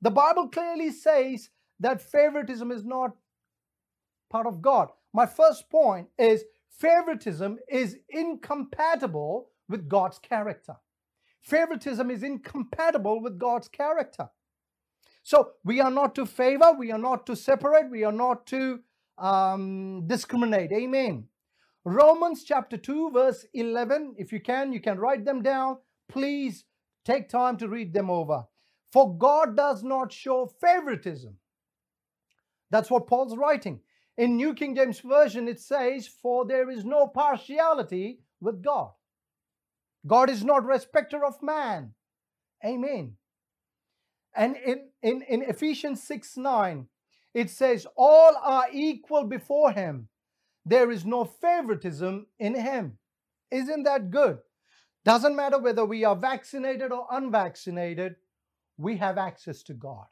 The 0.00 0.10
Bible 0.10 0.48
clearly 0.48 0.90
says 0.90 1.50
that 1.80 2.00
favoritism 2.00 2.70
is 2.70 2.84
not 2.84 3.16
part 4.30 4.46
of 4.46 4.62
God. 4.62 4.88
My 5.12 5.26
first 5.26 5.70
point 5.70 6.08
is 6.18 6.44
favoritism 6.70 7.58
is 7.68 7.96
incompatible 8.08 9.50
with 9.68 9.88
God's 9.88 10.18
character. 10.18 10.76
Favoritism 11.40 12.10
is 12.10 12.22
incompatible 12.22 13.20
with 13.22 13.38
God's 13.38 13.68
character. 13.68 14.28
So 15.22 15.52
we 15.64 15.80
are 15.80 15.90
not 15.90 16.14
to 16.14 16.26
favor, 16.26 16.72
we 16.78 16.92
are 16.92 16.98
not 16.98 17.26
to 17.26 17.36
separate, 17.36 17.90
we 17.90 18.04
are 18.04 18.12
not 18.12 18.46
to 18.46 18.80
um, 19.18 20.04
discriminate. 20.06 20.72
Amen. 20.72 21.24
Romans 21.88 22.44
chapter 22.44 22.76
2, 22.76 23.10
verse 23.12 23.46
11. 23.54 24.16
If 24.18 24.32
you 24.32 24.40
can, 24.40 24.72
you 24.72 24.80
can 24.80 24.98
write 24.98 25.24
them 25.24 25.42
down. 25.42 25.78
Please 26.08 26.64
take 27.04 27.28
time 27.28 27.56
to 27.58 27.68
read 27.68 27.92
them 27.94 28.10
over. 28.10 28.44
For 28.92 29.16
God 29.16 29.56
does 29.56 29.82
not 29.82 30.12
show 30.12 30.50
favoritism. 30.60 31.36
That's 32.70 32.90
what 32.90 33.06
Paul's 33.06 33.36
writing. 33.36 33.80
In 34.18 34.36
New 34.36 34.52
King 34.54 34.74
James 34.74 35.00
Version, 35.00 35.48
it 35.48 35.60
says, 35.60 36.06
For 36.06 36.44
there 36.44 36.68
is 36.70 36.84
no 36.84 37.06
partiality 37.06 38.20
with 38.40 38.62
God. 38.62 38.90
God 40.06 40.28
is 40.28 40.44
not 40.44 40.64
respecter 40.64 41.24
of 41.24 41.42
man. 41.42 41.94
Amen. 42.64 43.14
And 44.34 44.56
in, 44.56 44.88
in, 45.02 45.22
in 45.22 45.42
Ephesians 45.42 46.02
6 46.02 46.36
9, 46.36 46.86
it 47.34 47.50
says, 47.50 47.86
All 47.96 48.36
are 48.42 48.66
equal 48.72 49.24
before 49.24 49.72
him. 49.72 50.08
There 50.68 50.90
is 50.90 51.06
no 51.06 51.24
favoritism 51.24 52.26
in 52.38 52.54
him. 52.54 52.98
Isn't 53.50 53.84
that 53.84 54.10
good? 54.10 54.38
Doesn't 55.04 55.34
matter 55.34 55.58
whether 55.58 55.86
we 55.86 56.04
are 56.04 56.14
vaccinated 56.14 56.92
or 56.92 57.06
unvaccinated, 57.10 58.16
we 58.76 58.98
have 58.98 59.16
access 59.16 59.62
to 59.64 59.74
God. 59.74 60.04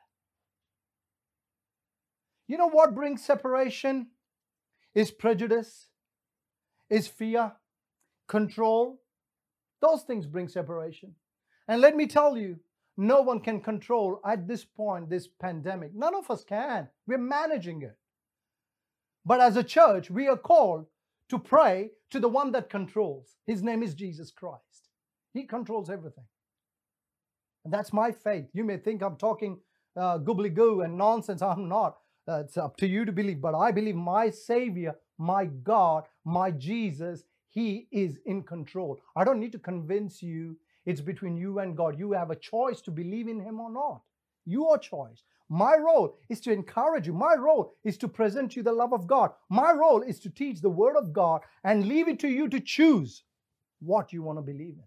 You 2.48 2.56
know 2.56 2.70
what 2.70 2.94
brings 2.94 3.22
separation? 3.22 4.06
Is 4.94 5.10
prejudice, 5.10 5.88
is 6.88 7.06
fear, 7.06 7.52
control. 8.26 9.02
Those 9.82 10.04
things 10.04 10.24
bring 10.24 10.48
separation. 10.48 11.14
And 11.68 11.82
let 11.82 11.94
me 11.94 12.06
tell 12.06 12.38
you, 12.38 12.58
no 12.96 13.20
one 13.20 13.40
can 13.40 13.60
control 13.60 14.20
at 14.24 14.48
this 14.48 14.64
point 14.64 15.10
this 15.10 15.28
pandemic. 15.28 15.94
None 15.94 16.14
of 16.14 16.30
us 16.30 16.44
can. 16.44 16.88
We're 17.06 17.18
managing 17.18 17.82
it. 17.82 17.98
But 19.26 19.40
as 19.40 19.56
a 19.56 19.64
church, 19.64 20.08
we 20.08 20.28
are 20.28 20.36
called 20.36 20.86
to 21.30 21.38
pray 21.38 21.90
to 22.10 22.20
the 22.20 22.28
one 22.28 22.52
that 22.52 22.70
controls. 22.70 23.34
His 23.44 23.60
name 23.62 23.82
is 23.82 23.94
Jesus 23.94 24.30
Christ. 24.30 24.88
He 25.34 25.42
controls 25.42 25.90
everything. 25.90 26.24
And 27.64 27.74
that's 27.74 27.92
my 27.92 28.12
faith. 28.12 28.46
You 28.52 28.62
may 28.62 28.76
think 28.76 29.02
I'm 29.02 29.16
talking 29.16 29.58
uh, 29.96 30.18
goobly 30.18 30.54
goo 30.54 30.82
and 30.82 30.96
nonsense. 30.96 31.42
I'm 31.42 31.68
not. 31.68 31.96
Uh, 32.28 32.40
it's 32.44 32.56
up 32.56 32.76
to 32.76 32.86
you 32.86 33.04
to 33.04 33.10
believe. 33.10 33.40
But 33.40 33.56
I 33.56 33.72
believe 33.72 33.96
my 33.96 34.30
Savior, 34.30 34.94
my 35.18 35.46
God, 35.46 36.04
my 36.24 36.52
Jesus, 36.52 37.24
He 37.50 37.88
is 37.90 38.18
in 38.26 38.44
control. 38.44 39.00
I 39.16 39.24
don't 39.24 39.40
need 39.40 39.52
to 39.52 39.58
convince 39.58 40.22
you. 40.22 40.56
It's 40.84 41.00
between 41.00 41.36
you 41.36 41.58
and 41.58 41.76
God. 41.76 41.98
You 41.98 42.12
have 42.12 42.30
a 42.30 42.36
choice 42.36 42.80
to 42.82 42.92
believe 42.92 43.26
in 43.26 43.40
Him 43.40 43.58
or 43.58 43.70
not. 43.72 44.02
Your 44.44 44.78
choice. 44.78 45.24
My 45.48 45.76
role 45.76 46.18
is 46.28 46.40
to 46.40 46.52
encourage 46.52 47.06
you. 47.06 47.12
My 47.12 47.34
role 47.34 47.74
is 47.84 47.96
to 47.98 48.08
present 48.08 48.56
you 48.56 48.62
the 48.62 48.72
love 48.72 48.92
of 48.92 49.06
God. 49.06 49.30
My 49.48 49.72
role 49.72 50.02
is 50.02 50.18
to 50.20 50.30
teach 50.30 50.60
the 50.60 50.70
Word 50.70 50.96
of 50.96 51.12
God 51.12 51.42
and 51.62 51.86
leave 51.86 52.08
it 52.08 52.18
to 52.20 52.28
you 52.28 52.48
to 52.48 52.60
choose 52.60 53.22
what 53.80 54.12
you 54.12 54.22
want 54.22 54.38
to 54.38 54.42
believe 54.42 54.74
in. 54.78 54.84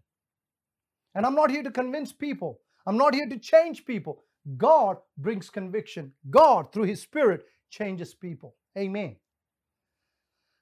And 1.16 1.26
I'm 1.26 1.36
not 1.36 1.52
here 1.52 1.64
to 1.64 1.72
convince 1.72 2.12
people. 2.12 2.60
I'm 2.86 2.98
not 2.98 3.14
here 3.14 3.28
to 3.28 3.38
change 3.38 3.86
people. 3.86 4.24
God 4.58 4.98
brings 5.18 5.50
conviction. 5.50 6.14
God, 6.30 6.74
through 6.74 6.84
His 6.84 7.02
Spirit, 7.02 7.46
changes 7.70 8.14
people. 8.14 8.56
Amen. 8.78 9.16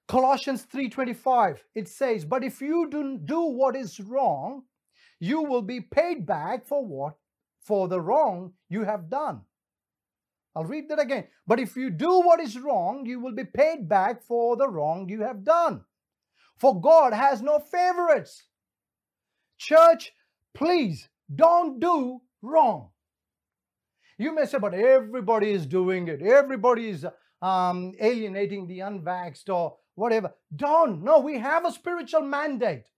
Colossians 0.07 0.65
3:25 0.65 1.63
it 1.75 1.87
says, 1.87 2.23
"But 2.23 2.43
if 2.43 2.61
you 2.61 2.89
do, 2.89 3.17
do 3.17 3.41
what 3.41 3.75
is 3.75 3.99
wrong, 3.99 4.63
you 5.19 5.41
will 5.41 5.61
be 5.61 5.81
paid 5.81 6.25
back 6.25 6.65
for 6.65 6.85
what 6.85 7.17
for 7.59 7.87
the 7.87 7.99
wrong 7.99 8.53
you 8.69 8.83
have 8.83 9.09
done." 9.09 9.41
I'll 10.57 10.65
read 10.65 10.89
that 10.89 10.99
again. 10.99 11.25
But 11.45 11.59
if 11.59 11.75
you 11.75 11.91
do 11.91 12.21
what 12.21 12.39
is 12.39 12.57
wrong, 12.57 13.05
you 13.05 13.19
will 13.19 13.35
be 13.35 13.43
paid 13.43 13.87
back 13.87 14.23
for 14.23 14.57
the 14.57 14.67
wrong 14.67 15.07
you 15.07 15.21
have 15.21 15.43
done. 15.43 15.81
For 16.57 16.81
God 16.81 17.13
has 17.13 17.43
no 17.43 17.59
favorites. 17.59 18.43
Church, 19.59 20.13
please 20.55 21.09
don't 21.33 21.79
do 21.79 22.21
wrong. 22.41 22.89
You 24.17 24.33
may 24.33 24.45
say, 24.45 24.57
but 24.57 24.73
everybody 24.73 25.51
is 25.51 25.67
doing 25.67 26.07
it. 26.07 26.23
Everybody 26.23 26.89
is 26.89 27.05
um, 27.43 27.93
alienating 28.01 28.65
the 28.65 28.79
unvaxxed 28.79 29.53
or 29.53 29.77
whatever. 29.93 30.33
Don't. 30.55 31.03
No, 31.03 31.19
we 31.19 31.37
have 31.37 31.65
a 31.65 31.71
spiritual 31.71 32.21
mandate. 32.21 32.89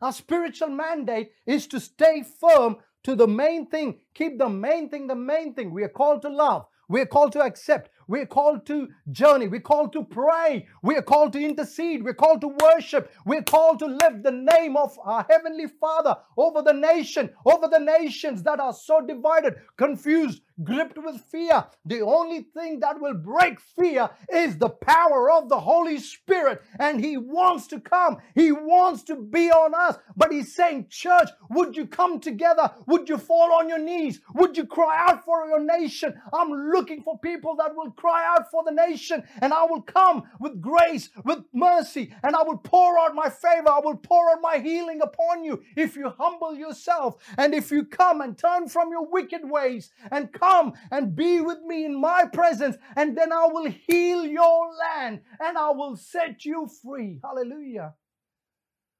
Our 0.00 0.12
spiritual 0.12 0.68
mandate 0.68 1.32
is 1.44 1.66
to 1.68 1.80
stay 1.80 2.22
firm 2.22 2.76
to 3.02 3.16
the 3.16 3.26
main 3.26 3.66
thing. 3.66 3.98
Keep 4.14 4.38
the 4.38 4.48
main 4.48 4.90
thing 4.90 5.08
the 5.08 5.16
main 5.16 5.54
thing. 5.54 5.72
We 5.72 5.82
are 5.82 5.88
called 5.88 6.22
to 6.22 6.28
love. 6.28 6.66
We're 6.88 7.06
called 7.06 7.32
to 7.32 7.42
accept. 7.42 7.90
We're 8.08 8.26
called 8.26 8.66
to 8.66 8.88
journey. 9.10 9.48
We're 9.48 9.60
called 9.60 9.92
to 9.94 10.04
pray. 10.04 10.66
We're 10.82 11.02
called 11.02 11.32
to 11.34 11.44
intercede. 11.44 12.04
We're 12.04 12.14
called 12.14 12.40
to 12.42 12.48
worship. 12.62 13.10
We're 13.24 13.42
called 13.42 13.80
to 13.80 13.86
lift 13.86 14.22
the 14.22 14.32
name 14.32 14.76
of 14.76 14.98
our 15.04 15.26
Heavenly 15.28 15.66
Father 15.66 16.16
over 16.36 16.62
the 16.62 16.74
nation, 16.74 17.30
over 17.46 17.68
the 17.68 17.78
nations 17.80 18.42
that 18.44 18.60
are 18.60 18.72
so 18.74 19.00
divided, 19.00 19.56
confused, 19.76 20.42
gripped 20.62 20.98
with 20.98 21.20
fear. 21.30 21.64
The 21.84 22.02
only 22.02 22.42
thing 22.42 22.80
that 22.80 23.00
will 23.00 23.14
break 23.14 23.58
fear 23.60 24.10
is 24.32 24.56
the 24.58 24.68
power 24.68 25.30
of 25.30 25.48
the 25.48 25.58
Holy 25.60 25.98
Spirit. 25.98 26.62
And 26.78 27.04
He 27.04 27.16
wants 27.16 27.66
to 27.68 27.80
come. 27.80 28.18
He 28.34 28.52
wants 28.52 29.02
to 29.04 29.16
be 29.16 29.50
on 29.50 29.74
us. 29.74 29.96
But 30.16 30.32
He's 30.32 30.54
saying, 30.54 30.86
Church, 30.90 31.28
would 31.50 31.76
you 31.76 31.86
come 31.86 32.20
together? 32.20 32.70
Would 32.86 33.08
you 33.08 33.18
fall 33.18 33.52
on 33.52 33.68
your 33.68 33.78
knees? 33.78 34.20
Would 34.34 34.56
you 34.56 34.66
cry 34.66 35.04
out 35.08 35.24
for 35.24 35.46
your 35.46 35.60
nation? 35.60 36.14
I'm 36.32 36.50
looking 36.50 37.02
for 37.02 37.18
people 37.18 37.56
that 37.56 37.74
will 37.74 37.90
cry 37.92 38.24
out 38.26 38.50
for 38.50 38.62
the 38.64 38.72
nation. 38.72 39.22
And 39.40 39.52
I 39.52 39.64
will 39.64 39.82
come 39.82 40.24
with 40.40 40.60
grace, 40.60 41.10
with 41.24 41.40
mercy, 41.52 42.14
and 42.22 42.36
I 42.36 42.42
will 42.42 42.58
pour 42.58 42.98
out 42.98 43.14
my 43.14 43.28
favor. 43.28 43.70
I 43.70 43.80
will 43.82 43.96
pour 43.96 44.30
out 44.30 44.40
my 44.42 44.58
healing 44.58 45.00
upon 45.02 45.44
you 45.44 45.62
if 45.76 45.96
you 45.96 46.12
humble 46.18 46.54
yourself 46.54 47.16
and 47.38 47.54
if 47.54 47.70
you 47.70 47.84
come 47.84 48.20
and 48.20 48.36
turn 48.36 48.68
from 48.68 48.90
your 48.90 49.06
wicked 49.06 49.48
ways 49.48 49.90
and 50.10 50.32
come 50.32 50.43
Come 50.44 50.74
and 50.90 51.16
be 51.16 51.40
with 51.40 51.62
me 51.62 51.86
in 51.86 51.98
my 51.98 52.26
presence, 52.30 52.76
and 52.96 53.16
then 53.16 53.32
I 53.32 53.46
will 53.46 53.70
heal 53.70 54.26
your 54.26 54.74
land 54.74 55.22
and 55.40 55.56
I 55.56 55.70
will 55.70 55.96
set 55.96 56.44
you 56.44 56.68
free. 56.82 57.18
Hallelujah. 57.24 57.94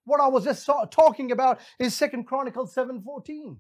What 0.06 0.20
I 0.20 0.28
was 0.28 0.44
just 0.44 0.66
talking 0.90 1.32
about 1.32 1.60
is 1.78 1.94
Second 1.94 2.24
Chronicles 2.24 2.74
7:14. 2.74 3.58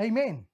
Amen. 0.00 0.46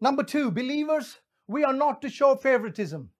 Number 0.00 0.22
two, 0.22 0.52
believers, 0.52 1.18
we 1.48 1.64
are 1.64 1.72
not 1.72 2.00
to 2.02 2.08
show 2.08 2.36
favoritism. 2.36 3.10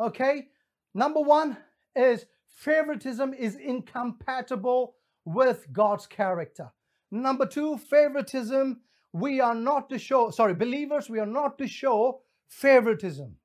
Okay? 0.00 0.48
Number 0.94 1.20
one 1.20 1.58
is 1.94 2.24
favoritism 2.46 3.34
is 3.34 3.56
incompatible 3.56 4.94
with 5.26 5.70
God's 5.70 6.06
character. 6.06 6.72
Number 7.10 7.46
two, 7.46 7.76
favoritism 7.76 8.80
we 9.12 9.40
are 9.40 9.54
not 9.54 9.88
to 9.90 9.98
show, 9.98 10.30
sorry, 10.30 10.54
believers, 10.54 11.08
we 11.10 11.18
are 11.18 11.26
not 11.26 11.58
to 11.58 11.66
show 11.66 12.20
favoritism. 12.48 13.36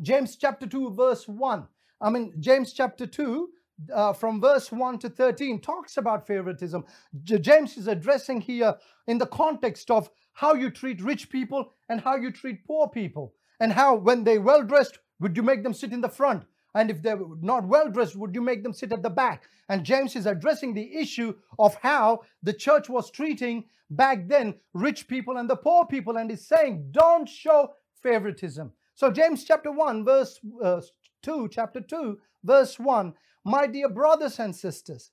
James 0.00 0.36
chapter 0.36 0.66
2, 0.66 0.90
verse 0.94 1.28
1. 1.28 1.66
I 2.00 2.10
mean, 2.10 2.34
James 2.40 2.72
chapter 2.72 3.06
2, 3.06 3.48
uh, 3.92 4.12
from 4.12 4.40
verse 4.40 4.72
1 4.72 4.98
to 5.00 5.08
13, 5.08 5.60
talks 5.60 5.96
about 5.96 6.26
favoritism. 6.26 6.84
J- 7.22 7.38
James 7.38 7.76
is 7.76 7.86
addressing 7.86 8.40
here 8.40 8.74
in 9.06 9.18
the 9.18 9.26
context 9.26 9.90
of 9.90 10.10
how 10.32 10.54
you 10.54 10.70
treat 10.70 11.00
rich 11.00 11.30
people 11.30 11.72
and 11.88 12.00
how 12.00 12.16
you 12.16 12.32
treat 12.32 12.66
poor 12.66 12.88
people, 12.88 13.34
and 13.60 13.72
how 13.72 13.94
when 13.94 14.24
they're 14.24 14.40
well 14.40 14.62
dressed, 14.62 14.98
would 15.20 15.36
you 15.36 15.42
make 15.42 15.62
them 15.62 15.74
sit 15.74 15.92
in 15.92 16.00
the 16.00 16.08
front? 16.08 16.44
And 16.74 16.90
if 16.90 17.02
they're 17.02 17.20
not 17.40 17.66
well 17.66 17.90
dressed, 17.90 18.16
would 18.16 18.34
you 18.34 18.42
make 18.42 18.62
them 18.62 18.72
sit 18.72 18.92
at 18.92 19.02
the 19.02 19.10
back? 19.10 19.48
And 19.68 19.84
James 19.84 20.16
is 20.16 20.26
addressing 20.26 20.74
the 20.74 20.96
issue 20.96 21.34
of 21.58 21.76
how 21.76 22.22
the 22.42 22.52
church 22.52 22.88
was 22.88 23.10
treating 23.10 23.64
back 23.90 24.26
then 24.28 24.54
rich 24.72 25.06
people 25.06 25.36
and 25.36 25.48
the 25.48 25.56
poor 25.56 25.86
people, 25.86 26.16
and 26.16 26.30
is 26.30 26.46
saying, 26.46 26.88
don't 26.90 27.28
show 27.28 27.74
favoritism. 28.02 28.72
So, 28.94 29.10
James 29.10 29.44
chapter 29.44 29.70
1, 29.70 30.04
verse 30.04 30.40
uh, 30.62 30.80
2, 31.22 31.48
chapter 31.50 31.80
2, 31.80 32.18
verse 32.42 32.78
1 32.78 33.14
My 33.44 33.66
dear 33.66 33.88
brothers 33.88 34.38
and 34.38 34.54
sisters, 34.54 35.10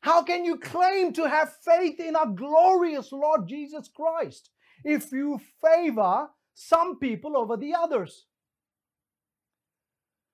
how 0.00 0.22
can 0.22 0.44
you 0.44 0.58
claim 0.58 1.12
to 1.12 1.28
have 1.28 1.56
faith 1.56 2.00
in 2.00 2.16
our 2.16 2.26
glorious 2.26 3.12
Lord 3.12 3.46
Jesus 3.48 3.88
Christ 3.88 4.50
if 4.84 5.12
you 5.12 5.40
favor 5.64 6.28
some 6.54 6.98
people 6.98 7.36
over 7.36 7.56
the 7.56 7.74
others? 7.74 8.26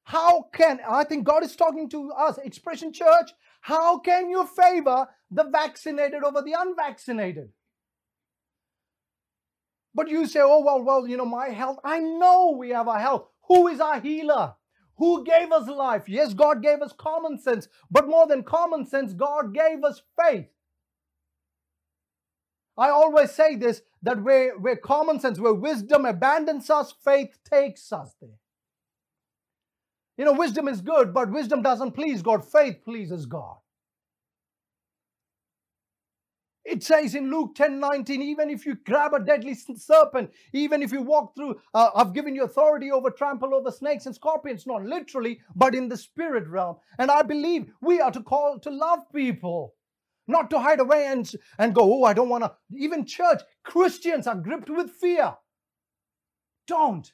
How 0.08 0.48
can, 0.54 0.80
I 0.88 1.04
think 1.04 1.24
God 1.26 1.44
is 1.44 1.54
talking 1.54 1.86
to 1.90 2.10
us, 2.12 2.38
Expression 2.38 2.94
Church, 2.94 3.30
how 3.60 3.98
can 3.98 4.30
you 4.30 4.46
favor 4.46 5.06
the 5.30 5.44
vaccinated 5.44 6.24
over 6.24 6.40
the 6.40 6.54
unvaccinated? 6.58 7.50
But 9.94 10.08
you 10.08 10.26
say, 10.26 10.40
oh, 10.42 10.62
well, 10.64 10.82
well, 10.82 11.06
you 11.06 11.18
know, 11.18 11.26
my 11.26 11.50
health. 11.50 11.76
I 11.84 11.98
know 11.98 12.56
we 12.58 12.70
have 12.70 12.88
our 12.88 12.98
health. 12.98 13.26
Who 13.48 13.68
is 13.68 13.80
our 13.80 14.00
healer? 14.00 14.54
Who 14.96 15.24
gave 15.24 15.52
us 15.52 15.68
life? 15.68 16.08
Yes, 16.08 16.32
God 16.32 16.62
gave 16.62 16.80
us 16.80 16.94
common 16.96 17.38
sense, 17.38 17.68
but 17.90 18.08
more 18.08 18.26
than 18.26 18.44
common 18.44 18.86
sense, 18.86 19.12
God 19.12 19.52
gave 19.52 19.84
us 19.84 20.00
faith. 20.18 20.46
I 22.78 22.88
always 22.88 23.32
say 23.32 23.56
this 23.56 23.82
that 24.00 24.22
where, 24.22 24.58
where 24.58 24.76
common 24.76 25.20
sense, 25.20 25.38
where 25.38 25.52
wisdom 25.52 26.06
abandons 26.06 26.70
us, 26.70 26.94
faith 27.04 27.36
takes 27.52 27.92
us 27.92 28.14
there. 28.22 28.38
You 30.18 30.24
know, 30.24 30.32
wisdom 30.32 30.66
is 30.66 30.80
good, 30.80 31.14
but 31.14 31.30
wisdom 31.30 31.62
doesn't 31.62 31.92
please 31.92 32.22
God. 32.22 32.44
Faith 32.44 32.84
pleases 32.84 33.24
God. 33.24 33.56
It 36.64 36.82
says 36.82 37.14
in 37.14 37.30
Luke 37.30 37.54
10 37.54 37.80
19, 37.80 38.20
even 38.22 38.50
if 38.50 38.66
you 38.66 38.74
grab 38.84 39.14
a 39.14 39.20
deadly 39.20 39.54
serpent, 39.54 40.30
even 40.52 40.82
if 40.82 40.92
you 40.92 41.00
walk 41.00 41.34
through, 41.34 41.58
uh, 41.72 41.90
I've 41.94 42.12
given 42.12 42.34
you 42.34 42.44
authority 42.44 42.90
over 42.90 43.10
trample 43.10 43.54
over 43.54 43.70
snakes 43.70 44.04
and 44.04 44.14
scorpions, 44.14 44.66
not 44.66 44.84
literally, 44.84 45.40
but 45.54 45.74
in 45.74 45.88
the 45.88 45.96
spirit 45.96 46.46
realm. 46.46 46.76
And 46.98 47.10
I 47.10 47.22
believe 47.22 47.70
we 47.80 48.00
are 48.00 48.10
to 48.10 48.22
call 48.22 48.58
to 48.58 48.70
love 48.70 49.00
people, 49.14 49.76
not 50.26 50.50
to 50.50 50.58
hide 50.58 50.80
away 50.80 51.06
and, 51.06 51.30
and 51.58 51.74
go, 51.74 51.82
oh, 51.82 52.04
I 52.04 52.12
don't 52.12 52.28
want 52.28 52.44
to. 52.44 52.52
Even 52.76 53.06
church, 53.06 53.40
Christians 53.64 54.26
are 54.26 54.34
gripped 54.34 54.68
with 54.68 54.90
fear. 54.90 55.36
Don't. 56.66 57.10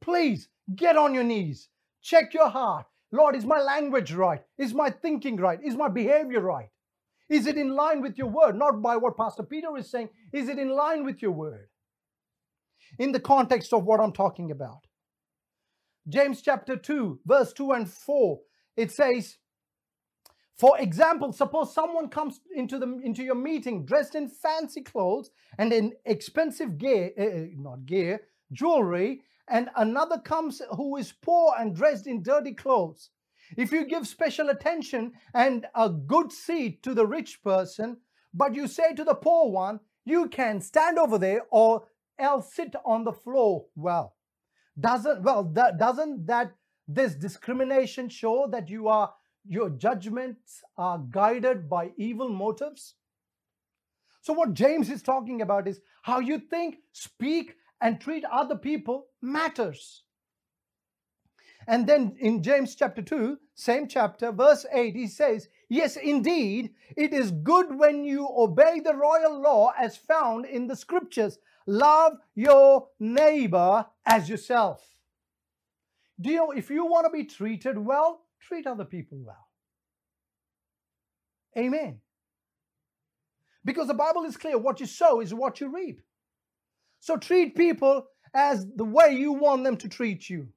Please 0.00 0.48
get 0.74 0.96
on 0.96 1.12
your 1.12 1.24
knees. 1.24 1.68
Check 2.06 2.34
your 2.34 2.48
heart. 2.48 2.86
Lord, 3.10 3.34
is 3.34 3.44
my 3.44 3.60
language 3.60 4.12
right? 4.12 4.40
Is 4.58 4.72
my 4.72 4.90
thinking 4.90 5.36
right? 5.38 5.58
Is 5.60 5.74
my 5.74 5.88
behavior 5.88 6.40
right? 6.40 6.68
Is 7.28 7.48
it 7.48 7.58
in 7.58 7.74
line 7.74 8.00
with 8.00 8.16
your 8.16 8.28
word? 8.28 8.56
Not 8.56 8.80
by 8.80 8.96
what 8.96 9.16
Pastor 9.16 9.42
Peter 9.42 9.76
is 9.76 9.90
saying. 9.90 10.10
Is 10.32 10.48
it 10.48 10.56
in 10.56 10.68
line 10.68 11.04
with 11.04 11.20
your 11.20 11.32
word? 11.32 11.66
In 13.00 13.10
the 13.10 13.18
context 13.18 13.72
of 13.72 13.84
what 13.84 13.98
I'm 13.98 14.12
talking 14.12 14.52
about. 14.52 14.86
James 16.08 16.42
chapter 16.42 16.76
2, 16.76 17.22
verse 17.26 17.52
2 17.52 17.72
and 17.72 17.90
4, 17.90 18.38
it 18.76 18.92
says, 18.92 19.38
for 20.56 20.78
example, 20.78 21.32
suppose 21.32 21.74
someone 21.74 22.08
comes 22.08 22.38
into 22.54 22.78
the 22.78 23.00
into 23.02 23.24
your 23.24 23.34
meeting 23.34 23.84
dressed 23.84 24.14
in 24.14 24.28
fancy 24.28 24.82
clothes 24.82 25.30
and 25.58 25.72
in 25.72 25.92
expensive 26.04 26.78
gear, 26.78 27.10
uh, 27.18 27.50
not 27.60 27.84
gear, 27.84 28.20
jewelry, 28.52 29.22
and 29.48 29.70
another 29.76 30.18
comes 30.18 30.60
who 30.76 30.96
is 30.96 31.12
poor 31.12 31.54
and 31.58 31.74
dressed 31.74 32.06
in 32.06 32.22
dirty 32.22 32.52
clothes. 32.52 33.10
If 33.56 33.70
you 33.72 33.86
give 33.86 34.06
special 34.06 34.48
attention 34.48 35.12
and 35.34 35.66
a 35.74 35.88
good 35.88 36.32
seat 36.32 36.82
to 36.82 36.94
the 36.94 37.06
rich 37.06 37.42
person, 37.42 37.98
but 38.34 38.54
you 38.54 38.66
say 38.66 38.94
to 38.94 39.04
the 39.04 39.14
poor 39.14 39.50
one, 39.50 39.80
you 40.04 40.28
can 40.28 40.60
stand 40.60 40.98
over 40.98 41.18
there 41.18 41.42
or 41.50 41.84
else 42.18 42.54
sit 42.54 42.74
on 42.84 43.04
the 43.04 43.12
floor. 43.12 43.66
Well, 43.76 44.16
doesn't 44.78 45.22
well 45.22 45.44
doesn't 45.44 46.26
that 46.26 46.52
this 46.88 47.14
discrimination 47.14 48.08
show 48.08 48.46
that 48.50 48.68
you 48.68 48.88
are 48.88 49.12
your 49.48 49.70
judgments 49.70 50.62
are 50.76 50.98
guided 50.98 51.68
by 51.68 51.92
evil 51.96 52.28
motives? 52.28 52.94
So 54.22 54.32
what 54.32 54.54
James 54.54 54.90
is 54.90 55.02
talking 55.02 55.40
about 55.40 55.68
is 55.68 55.80
how 56.02 56.18
you 56.18 56.40
think, 56.40 56.78
speak, 56.90 57.54
and 57.80 58.00
treat 58.00 58.24
other 58.24 58.56
people 58.56 59.06
matters. 59.20 60.02
And 61.68 61.86
then 61.86 62.16
in 62.20 62.42
James 62.42 62.74
chapter 62.76 63.02
2, 63.02 63.38
same 63.54 63.88
chapter, 63.88 64.30
verse 64.30 64.64
8, 64.72 64.94
he 64.94 65.06
says, 65.08 65.48
Yes, 65.68 65.96
indeed, 65.96 66.74
it 66.96 67.12
is 67.12 67.32
good 67.32 67.76
when 67.76 68.04
you 68.04 68.28
obey 68.36 68.80
the 68.80 68.94
royal 68.94 69.40
law 69.40 69.72
as 69.78 69.96
found 69.96 70.46
in 70.46 70.68
the 70.68 70.76
scriptures. 70.76 71.38
Love 71.66 72.18
your 72.36 72.88
neighbor 73.00 73.86
as 74.04 74.28
yourself. 74.28 74.86
Do 76.20 76.30
you 76.30 76.36
know 76.36 76.50
if 76.52 76.70
you 76.70 76.86
want 76.86 77.06
to 77.06 77.10
be 77.10 77.24
treated 77.24 77.76
well, 77.76 78.22
treat 78.40 78.66
other 78.66 78.84
people 78.84 79.18
well? 79.18 79.48
Amen. 81.58 82.00
Because 83.64 83.88
the 83.88 83.94
Bible 83.94 84.22
is 84.24 84.36
clear 84.36 84.56
what 84.56 84.78
you 84.78 84.86
sow 84.86 85.20
is 85.20 85.34
what 85.34 85.60
you 85.60 85.74
reap. 85.74 86.00
So 87.06 87.16
treat 87.16 87.54
people 87.54 88.08
as 88.34 88.66
the 88.74 88.84
way 88.84 89.12
you 89.12 89.30
want 89.30 89.62
them 89.62 89.76
to 89.76 89.88
treat 89.88 90.28
you 90.28 90.48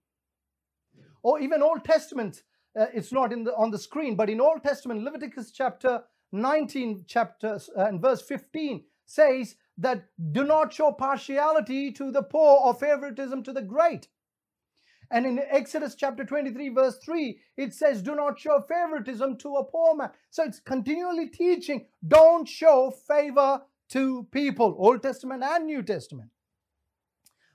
or 1.21 1.39
even 1.39 1.61
Old 1.61 1.85
Testament, 1.85 2.41
uh, 2.75 2.87
it's 2.91 3.11
not 3.11 3.31
in 3.31 3.43
the, 3.43 3.55
on 3.55 3.69
the 3.69 3.77
screen, 3.77 4.15
but 4.15 4.31
in 4.31 4.41
Old 4.41 4.63
Testament, 4.63 5.03
Leviticus 5.03 5.51
chapter 5.51 6.01
19, 6.31 7.05
chapter 7.07 7.59
uh, 7.77 7.85
and 7.85 8.01
verse 8.01 8.23
15 8.23 8.83
says 9.05 9.57
that 9.77 10.05
do 10.31 10.43
not 10.43 10.73
show 10.73 10.91
partiality 10.91 11.91
to 11.91 12.11
the 12.11 12.23
poor 12.23 12.59
or 12.63 12.73
favoritism 12.73 13.43
to 13.43 13.53
the 13.53 13.61
great. 13.61 14.07
And 15.11 15.27
in 15.27 15.39
Exodus 15.51 15.93
chapter 15.93 16.25
23, 16.25 16.69
verse 16.69 16.97
3, 16.97 17.39
it 17.57 17.75
says, 17.75 18.01
Do 18.01 18.15
not 18.15 18.39
show 18.39 18.63
favoritism 18.67 19.37
to 19.37 19.57
a 19.57 19.63
poor 19.63 19.95
man. 19.95 20.09
So 20.31 20.45
it's 20.45 20.59
continually 20.59 21.29
teaching, 21.29 21.85
don't 22.07 22.47
show 22.47 22.91
favor 23.07 23.61
to 23.89 24.27
people, 24.31 24.75
Old 24.79 25.03
Testament 25.03 25.43
and 25.43 25.67
New 25.67 25.83
Testament. 25.83 26.31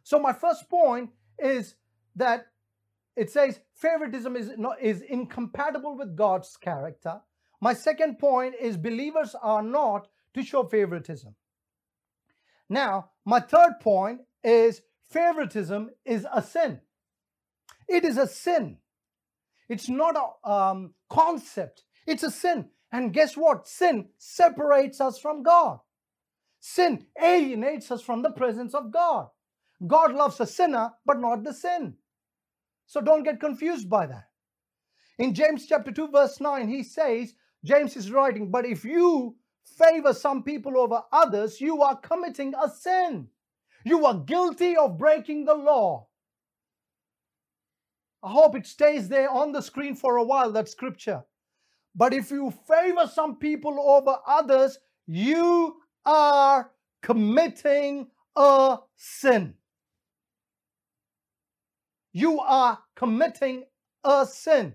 So 0.05 0.19
my 0.19 0.33
first 0.33 0.69
point 0.69 1.11
is 1.39 1.75
that 2.15 2.47
it 3.17 3.31
says 3.31 3.61
favoritism 3.75 4.37
is 4.37 4.51
not 4.57 4.81
is 4.81 5.03
incompatible 5.03 5.97
with 5.97 6.17
God's 6.17 6.57
character. 6.57 7.21
My 7.61 7.75
second 7.75 8.19
point 8.19 8.55
is 8.61 8.77
believers 8.77 9.35
are 9.41 9.63
not 9.63 10.09
to 10.35 10.43
show 10.43 10.65
favoritism. 10.65 11.35
Now, 12.69 13.11
my 13.25 13.41
third 13.41 13.81
point 13.81 14.21
is 14.43 14.83
favoritism 15.11 15.91
is 16.05 16.27
a 16.33 16.43
sin. 16.43 16.81
It 17.89 18.05
is 18.05 18.19
a 18.19 18.27
sin. 18.27 18.79
It's 19.69 19.89
not 19.89 20.17
a 20.17 20.51
um, 20.51 20.95
concept. 21.09 21.85
It's 22.07 22.23
a 22.23 22.31
sin. 22.31 22.69
And 22.93 23.13
guess 23.13 23.37
what? 23.37 23.67
Sin 23.67 24.09
separates 24.19 25.01
us 25.01 25.19
from 25.19 25.43
God. 25.43 25.81
Sin 26.61 27.07
alienates 27.21 27.91
us 27.91 28.03
from 28.03 28.23
the 28.23 28.31
presence 28.31 28.75
of 28.75 28.91
God. 28.91 29.29
God 29.87 30.15
loves 30.15 30.41
a 30.41 30.47
sinner, 30.47 30.93
but 31.05 31.21
not 31.21 31.43
the 31.45 31.53
sin. 31.53 31.95
So 32.87 33.01
don't 33.01 33.23
get 33.23 33.41
confused 33.41 33.89
by 33.89 34.07
that. 34.07 34.29
In 35.19 35.35
James 35.35 35.67
chapter 35.67 35.93
2, 35.93 36.09
verse 36.09 36.41
9, 36.41 36.69
he 36.69 36.83
says, 36.83 37.35
James 37.65 37.97
is 37.97 38.11
writing, 38.11 38.51
but 38.51 38.67
if 38.67 38.85
you 38.85 39.37
favor 39.65 40.13
some 40.13 40.43
people 40.43 40.77
over 40.79 41.03
others, 41.13 41.61
you 41.61 41.83
are 41.83 41.97
committing 41.97 42.53
a 42.63 42.69
sin. 42.69 43.29
You 43.85 44.07
are 44.07 44.15
guilty 44.15 44.77
of 44.77 44.99
breaking 44.99 45.45
the 45.45 45.55
law. 45.55 46.09
I 48.23 48.31
hope 48.31 48.57
it 48.57 48.67
stays 48.67 49.09
there 49.09 49.31
on 49.31 49.53
the 49.53 49.61
screen 49.61 49.95
for 49.95 50.17
a 50.17 50.25
while, 50.25 50.51
that 50.53 50.69
scripture. 50.69 51.23
But 51.95 52.13
if 52.15 52.31
you 52.31 52.53
favor 52.67 53.07
some 53.07 53.37
people 53.37 53.79
over 53.79 54.17
others, 54.27 54.79
you 55.07 55.77
are 56.05 56.71
committing 57.03 58.09
a 58.35 58.79
sin 58.97 59.55
you 62.15 62.41
are 62.41 62.79
committing 62.97 63.65
a 64.05 64.27
sin. 64.27 64.75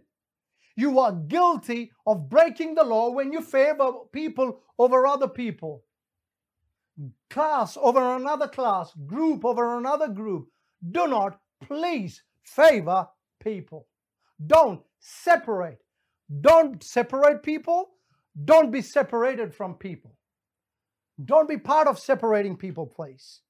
You 0.77 0.99
are 0.99 1.13
guilty 1.13 1.91
of 2.05 2.29
breaking 2.29 2.75
the 2.75 2.83
law 2.83 3.11
when 3.11 3.33
you 3.33 3.41
favor 3.41 3.93
people 4.13 4.61
over 4.77 5.07
other 5.07 5.29
people. 5.29 5.83
class 7.29 7.77
over 7.77 8.15
another 8.17 8.47
class, 8.47 8.93
group 9.07 9.45
over 9.45 9.77
another 9.77 10.09
group. 10.09 10.49
Do 10.91 11.07
not 11.07 11.39
please 11.63 12.23
favor 12.43 13.07
people. 13.41 13.87
Don't 14.45 14.81
separate. 14.99 15.79
Don't 16.41 16.83
separate 16.83 17.43
people. 17.43 17.91
Don't 18.45 18.71
be 18.71 18.81
separated 18.81 19.55
from 19.55 19.75
people. 19.75 20.15
Don't 21.25 21.49
be 21.49 21.57
part 21.57 21.87
of 21.87 21.99
separating 21.99 22.57
people, 22.57 22.87
please. 22.87 23.41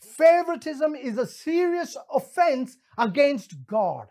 Favoritism 0.00 0.94
is 0.94 1.18
a 1.18 1.26
serious 1.26 1.96
offense 2.12 2.76
against 2.98 3.66
God, 3.66 4.08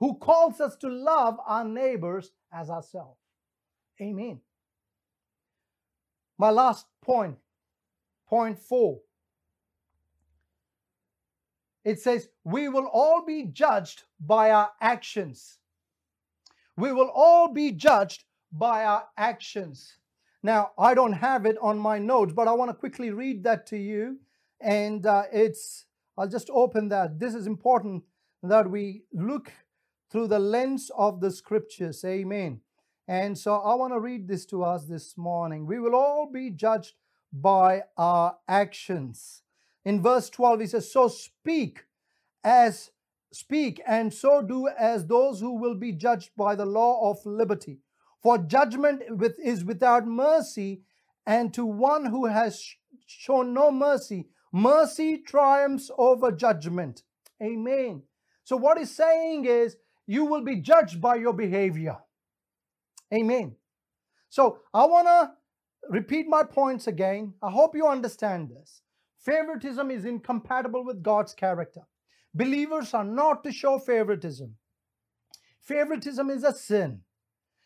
who 0.00 0.14
calls 0.14 0.60
us 0.60 0.76
to 0.76 0.88
love 0.88 1.38
our 1.46 1.64
neighbors 1.64 2.30
as 2.52 2.70
ourselves. 2.70 3.18
Amen. 4.00 4.40
My 6.38 6.50
last 6.50 6.86
point, 7.02 7.36
point 8.28 8.58
four. 8.58 9.00
It 11.84 12.00
says, 12.00 12.28
We 12.44 12.68
will 12.68 12.86
all 12.86 13.24
be 13.24 13.44
judged 13.44 14.02
by 14.20 14.50
our 14.50 14.70
actions. 14.80 15.58
We 16.76 16.92
will 16.92 17.10
all 17.12 17.52
be 17.52 17.72
judged 17.72 18.24
by 18.52 18.84
our 18.84 19.04
actions. 19.16 19.96
Now, 20.42 20.70
I 20.78 20.94
don't 20.94 21.14
have 21.14 21.46
it 21.46 21.56
on 21.60 21.78
my 21.78 21.98
notes, 21.98 22.32
but 22.32 22.46
I 22.46 22.52
want 22.52 22.70
to 22.70 22.74
quickly 22.74 23.10
read 23.10 23.42
that 23.44 23.66
to 23.68 23.76
you. 23.76 24.18
And 24.60 25.06
uh, 25.06 25.24
it's, 25.32 25.86
I'll 26.16 26.28
just 26.28 26.50
open 26.50 26.88
that. 26.88 27.18
This 27.18 27.34
is 27.34 27.46
important 27.46 28.04
that 28.42 28.70
we 28.70 29.04
look 29.12 29.52
through 30.10 30.28
the 30.28 30.38
lens 30.38 30.90
of 30.96 31.20
the 31.20 31.30
scriptures. 31.30 32.04
Amen. 32.04 32.60
And 33.06 33.38
so 33.38 33.54
I 33.54 33.74
want 33.74 33.92
to 33.92 34.00
read 34.00 34.28
this 34.28 34.44
to 34.46 34.64
us 34.64 34.84
this 34.84 35.16
morning. 35.16 35.66
We 35.66 35.78
will 35.78 35.94
all 35.94 36.30
be 36.32 36.50
judged 36.50 36.94
by 37.32 37.82
our 37.96 38.36
actions. 38.46 39.42
In 39.84 40.02
verse 40.02 40.28
12, 40.30 40.60
he 40.60 40.66
says, 40.66 40.92
So 40.92 41.08
speak 41.08 41.84
as 42.44 42.90
speak, 43.32 43.80
and 43.86 44.12
so 44.12 44.42
do 44.42 44.68
as 44.68 45.06
those 45.06 45.40
who 45.40 45.58
will 45.58 45.74
be 45.74 45.92
judged 45.92 46.30
by 46.36 46.54
the 46.54 46.66
law 46.66 47.10
of 47.10 47.24
liberty. 47.24 47.78
For 48.22 48.38
judgment 48.38 49.02
with, 49.16 49.36
is 49.42 49.64
without 49.64 50.06
mercy, 50.06 50.82
and 51.26 51.52
to 51.54 51.64
one 51.64 52.06
who 52.06 52.26
has 52.26 52.62
shown 53.06 53.54
no 53.54 53.70
mercy, 53.70 54.28
mercy 54.52 55.18
triumphs 55.18 55.90
over 55.98 56.32
judgment. 56.32 57.02
Amen. 57.42 58.02
So, 58.44 58.56
what 58.56 58.78
he's 58.78 58.94
saying 58.94 59.44
is, 59.44 59.76
you 60.06 60.24
will 60.24 60.42
be 60.42 60.56
judged 60.56 61.00
by 61.00 61.16
your 61.16 61.34
behavior. 61.34 61.98
Amen. 63.14 63.56
So, 64.30 64.60
I 64.72 64.86
want 64.86 65.06
to 65.06 65.32
repeat 65.90 66.26
my 66.28 66.42
points 66.42 66.86
again. 66.86 67.34
I 67.42 67.50
hope 67.50 67.76
you 67.76 67.86
understand 67.86 68.50
this. 68.50 68.82
Favoritism 69.18 69.90
is 69.90 70.04
incompatible 70.04 70.84
with 70.84 71.02
God's 71.02 71.34
character. 71.34 71.82
Believers 72.34 72.94
are 72.94 73.04
not 73.04 73.44
to 73.44 73.52
show 73.52 73.78
favoritism. 73.78 74.54
Favoritism 75.60 76.30
is 76.30 76.44
a 76.44 76.54
sin, 76.54 77.00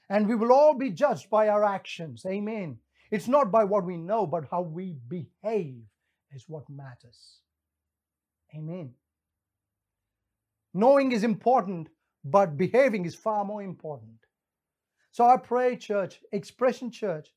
and 0.09 0.27
we 0.27 0.35
will 0.35 0.53
all 0.53 0.75
be 0.75 0.91
judged 0.91 1.31
by 1.31 1.49
our 1.49 1.65
actions. 1.65 2.25
Amen. 2.27 2.79
It's 3.11 3.29
not 3.29 3.53
by 3.53 3.65
what 3.65 3.85
we 3.85 3.97
know, 3.97 4.27
but 4.27 4.47
how 4.51 4.63
we 4.63 4.97
behave 5.07 5.83
is 6.35 6.49
what 6.49 6.69
matters. 6.69 7.39
Amen. 8.55 8.93
Knowing 10.75 11.13
is 11.13 11.25
important, 11.25 11.89
but 12.25 12.57
behaving 12.57 13.05
is 13.05 13.15
far 13.15 13.45
more 13.45 13.63
important. 13.63 14.19
So 15.11 15.25
I 15.25 15.37
pray, 15.37 15.77
church, 15.77 16.21
Expression 16.33 16.91
Church, 16.91 17.29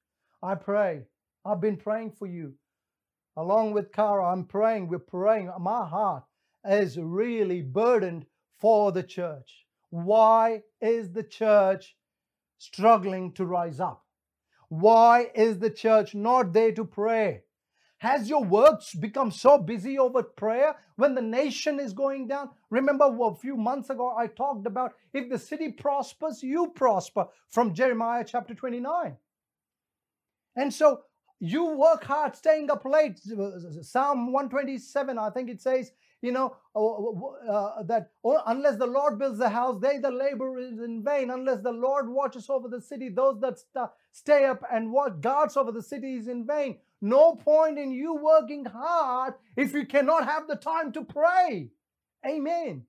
I 0.42 0.56
pray. 0.56 1.04
I've 1.44 1.62
been 1.62 1.78
praying 1.78 2.12
for 2.12 2.28
you. 2.28 2.54
Along 3.38 3.74
with 3.74 3.92
Kara, 3.92 4.32
I'm 4.32 4.46
praying, 4.46 4.88
we're 4.88 5.00
praying. 5.00 5.52
My 5.60 5.86
heart 5.86 6.24
is 6.64 6.98
really 6.98 7.62
burdened 7.62 8.26
for 8.60 8.92
the 8.92 9.04
church. 9.04 9.66
Why 9.90 10.62
is 10.82 11.12
the 11.12 11.24
church 11.24 11.96
struggling 12.58 13.34
to 13.34 13.46
rise 13.46 13.80
up? 13.80 14.04
Why 14.70 15.30
is 15.36 15.60
the 15.60 15.70
church 15.70 16.16
not 16.16 16.54
there 16.54 16.72
to 16.72 16.86
pray? 16.86 17.45
Has 18.06 18.30
your 18.30 18.44
work 18.44 18.82
become 19.00 19.32
so 19.32 19.58
busy 19.58 19.98
over 19.98 20.22
prayer 20.22 20.76
when 20.96 21.16
the 21.16 21.24
nation 21.24 21.80
is 21.80 21.92
going 21.92 22.28
down? 22.28 22.52
Remember 22.70 23.06
a 23.06 23.34
few 23.34 23.58
months 23.58 23.90
ago 23.90 24.14
I 24.16 24.28
talked 24.28 24.68
about 24.68 24.94
if 25.12 25.28
the 25.28 25.40
city 25.40 25.72
prospers, 25.72 26.44
you 26.44 26.72
prosper 26.76 27.26
from 27.50 27.74
Jeremiah 27.74 28.24
chapter 28.24 28.54
29. 28.54 29.18
And 30.56 30.72
so 30.72 31.02
you 31.40 31.66
work 31.66 32.04
hard, 32.04 32.36
staying 32.36 32.70
up 32.70 32.86
late. 32.86 33.20
Psalm 33.82 34.32
127, 34.32 35.18
I 35.18 35.32
think 35.32 35.50
it 35.50 35.60
says, 35.60 35.92
you 36.26 36.32
know, 36.34 36.56
uh, 36.76 37.52
uh, 37.52 37.84
that 37.84 38.12
unless 38.48 38.78
the 38.78 38.88
Lord 38.88 39.20
builds 39.20 39.40
the 39.40 39.50
house, 39.50 39.80
they 39.82 40.00
the 40.00 40.12
labor 40.12 40.60
is 40.60 40.80
in 40.80 41.04
vain. 41.04 41.30
Unless 41.30 41.62
the 41.62 41.72
Lord 41.72 42.10
watches 42.10 42.50
over 42.50 42.68
the 42.68 42.82
city, 42.82 43.10
those 43.10 43.40
that 43.42 43.60
st- 43.60 43.90
stay 44.12 44.46
up 44.46 44.64
and 44.72 44.92
watch 44.92 45.22
guards 45.22 45.58
over 45.58 45.72
the 45.72 45.84
city 45.84 46.16
is 46.16 46.28
in 46.28 46.46
vain. 46.48 46.78
No 47.02 47.36
point 47.36 47.80
in 47.80 47.92
you 47.92 48.16
working 48.16 48.66
hard 48.66 49.36
if 49.56 49.74
you 49.74 49.86
cannot 49.86 50.26
have 50.26 50.48
the 50.48 50.56
time 50.56 50.92
to 50.94 51.06
pray. 51.06 51.70
Amen. 52.28 52.84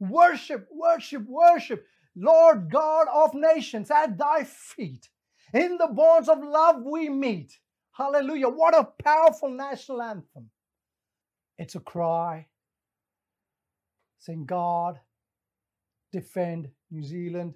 Worship, 0.00 0.68
worship, 0.72 1.26
worship. 1.28 1.86
Lord 2.16 2.70
God 2.70 3.08
of 3.12 3.34
nations, 3.34 3.90
at 3.90 4.16
thy 4.18 4.44
feet. 4.44 5.08
In 5.52 5.78
the 5.78 5.88
bonds 5.88 6.28
of 6.28 6.42
love 6.42 6.82
we 6.82 7.08
meet. 7.08 7.58
Hallelujah. 7.92 8.48
What 8.48 8.76
a 8.76 8.84
powerful 9.02 9.50
national 9.50 10.02
anthem. 10.02 10.50
It's 11.58 11.74
a 11.74 11.80
cry 11.80 12.46
saying, 14.26 14.46
God, 14.46 14.98
defend 16.12 16.68
New 16.90 17.02
Zealand 17.02 17.54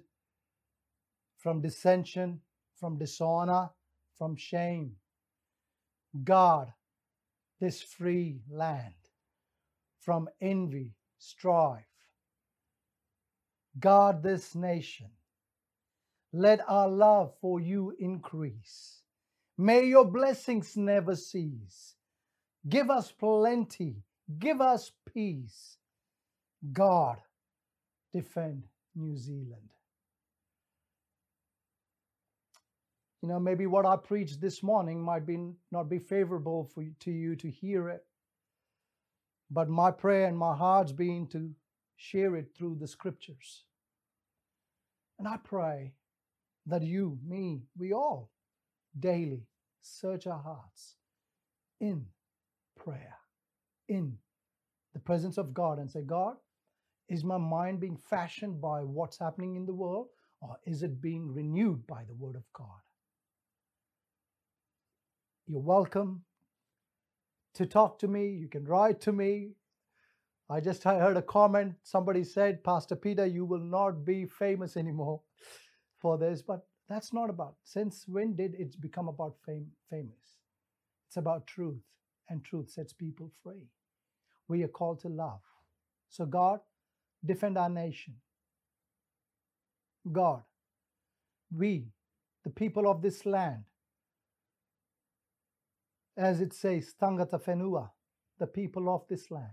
from 1.37 1.61
dissension, 1.61 2.39
from 2.79 2.97
dishonor, 2.97 3.69
from 4.17 4.35
shame. 4.35 4.93
God, 6.23 6.71
this 7.59 7.81
free 7.81 8.41
land 8.49 8.93
from 9.99 10.27
envy, 10.41 10.91
strife. 11.19 11.83
God, 13.79 14.23
this 14.23 14.55
nation. 14.55 15.11
Let 16.33 16.59
our 16.67 16.89
love 16.89 17.33
for 17.39 17.59
you 17.59 17.93
increase. 17.99 19.01
May 19.57 19.85
your 19.85 20.05
blessings 20.05 20.75
never 20.75 21.15
cease. 21.15 21.95
Give 22.67 22.89
us 22.89 23.11
plenty. 23.11 23.97
Give 24.39 24.61
us 24.61 24.91
peace. 25.13 25.77
God, 26.73 27.17
defend 28.13 28.67
New 28.95 29.17
Zealand. 29.17 29.71
You 33.21 33.29
know, 33.29 33.39
maybe 33.39 33.67
what 33.67 33.85
I 33.85 33.97
preached 33.97 34.41
this 34.41 34.63
morning 34.63 35.01
might 35.01 35.25
be 35.25 35.37
not 35.71 35.89
be 35.89 35.99
favorable 35.99 36.69
for 36.73 36.81
you, 36.81 36.93
to 37.01 37.11
you 37.11 37.35
to 37.37 37.49
hear 37.49 37.89
it, 37.89 38.03
but 39.49 39.69
my 39.69 39.91
prayer 39.91 40.27
and 40.27 40.37
my 40.37 40.55
heart's 40.55 40.91
been 40.91 41.27
to 41.27 41.51
share 41.97 42.35
it 42.35 42.51
through 42.57 42.77
the 42.79 42.87
scriptures. 42.87 43.63
And 45.19 45.27
I 45.27 45.37
pray 45.37 45.93
that 46.65 46.81
you, 46.81 47.19
me, 47.23 47.61
we 47.77 47.93
all 47.93 48.31
daily 48.99 49.45
search 49.81 50.25
our 50.25 50.41
hearts 50.41 50.95
in 51.79 52.05
prayer, 52.75 53.17
in 53.87 54.17
the 54.93 54.99
presence 54.99 55.37
of 55.37 55.53
God, 55.53 55.77
and 55.77 55.91
say, 55.91 56.01
God, 56.01 56.37
is 57.11 57.25
my 57.25 57.37
mind 57.37 57.81
being 57.81 57.97
fashioned 57.97 58.61
by 58.61 58.79
what's 58.83 59.19
happening 59.19 59.57
in 59.57 59.65
the 59.65 59.73
world, 59.73 60.07
or 60.39 60.57
is 60.65 60.81
it 60.81 61.01
being 61.01 61.33
renewed 61.33 61.85
by 61.85 62.03
the 62.07 62.15
Word 62.15 62.37
of 62.37 62.43
God? 62.53 62.81
You're 65.45 65.59
welcome 65.59 66.23
to 67.55 67.65
talk 67.65 67.99
to 67.99 68.07
me. 68.07 68.29
You 68.29 68.47
can 68.47 68.63
write 68.63 69.01
to 69.01 69.11
me. 69.11 69.51
I 70.49 70.61
just 70.61 70.85
heard 70.85 71.17
a 71.17 71.21
comment. 71.21 71.73
Somebody 71.83 72.23
said, 72.23 72.63
Pastor 72.63 72.95
Peter, 72.95 73.25
you 73.25 73.43
will 73.43 73.59
not 73.59 74.05
be 74.05 74.25
famous 74.25 74.77
anymore 74.77 75.19
for 75.99 76.17
this. 76.17 76.41
But 76.41 76.65
that's 76.87 77.11
not 77.11 77.29
about. 77.29 77.55
Since 77.65 78.05
when 78.07 78.37
did 78.37 78.55
it 78.55 78.79
become 78.79 79.09
about 79.09 79.35
fame, 79.45 79.67
famous? 79.89 80.39
It's 81.07 81.17
about 81.17 81.45
truth, 81.45 81.83
and 82.29 82.41
truth 82.41 82.69
sets 82.69 82.93
people 82.93 83.29
free. 83.43 83.67
We 84.47 84.63
are 84.63 84.69
called 84.69 85.01
to 85.01 85.09
love. 85.09 85.41
So, 86.07 86.25
God, 86.25 86.61
defend 87.25 87.57
our 87.57 87.69
nation. 87.69 88.15
God, 90.11 90.41
we, 91.55 91.87
the 92.43 92.49
people 92.49 92.89
of 92.89 93.01
this 93.01 93.25
land, 93.25 93.63
as 96.17 96.41
it 96.41 96.53
says, 96.53 96.93
Tangata 97.01 97.41
Whenua, 97.43 97.89
the 98.39 98.47
people 98.47 98.93
of 98.93 99.03
this 99.09 99.29
land, 99.29 99.45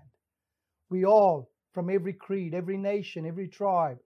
we 0.91 1.05
all, 1.05 1.51
from 1.75 1.91
every 1.91 2.15
creed, 2.15 2.55
every 2.55 2.79
nation, 2.79 3.27
every 3.27 3.49
tribe, 3.49 3.99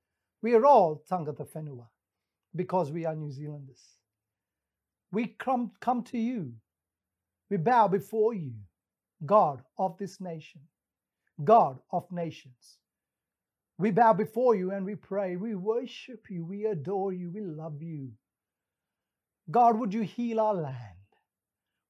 we 0.42 0.54
are 0.54 0.66
all 0.66 1.04
Tangata 1.10 1.46
Whenua 1.54 1.86
because 2.54 2.90
we 2.90 3.06
are 3.06 3.14
New 3.14 3.30
Zealanders. 3.30 3.98
We 5.12 5.28
come, 5.28 5.72
come 5.80 6.02
to 6.04 6.18
you. 6.18 6.52
We 7.50 7.58
bow 7.58 7.86
before 7.88 8.34
you, 8.34 8.52
God 9.24 9.62
of 9.78 9.96
this 9.98 10.20
nation, 10.20 10.62
God 11.44 11.78
of 11.92 12.10
nations. 12.10 12.78
We 13.82 13.90
bow 13.90 14.12
before 14.12 14.54
you 14.54 14.70
and 14.70 14.86
we 14.86 14.94
pray. 14.94 15.34
We 15.34 15.56
worship 15.56 16.26
you. 16.30 16.44
We 16.44 16.66
adore 16.66 17.12
you. 17.12 17.32
We 17.34 17.40
love 17.40 17.82
you. 17.82 18.12
God, 19.50 19.76
would 19.76 19.92
you 19.92 20.02
heal 20.02 20.38
our 20.38 20.54
land? 20.54 20.76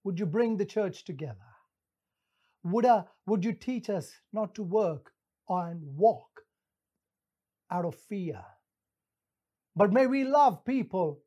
Would 0.02 0.18
you 0.18 0.24
bring 0.24 0.56
the 0.56 0.64
church 0.64 1.04
together? 1.04 1.36
Would, 2.64 2.86
uh, 2.86 3.02
would 3.26 3.44
you 3.44 3.52
teach 3.52 3.90
us 3.90 4.10
not 4.32 4.54
to 4.54 4.62
work 4.62 5.12
and 5.50 5.82
walk 5.82 6.30
out 7.70 7.84
of 7.84 7.94
fear? 7.94 8.42
But 9.76 9.92
may 9.92 10.06
we 10.06 10.24
love 10.24 10.64
people 10.64 11.20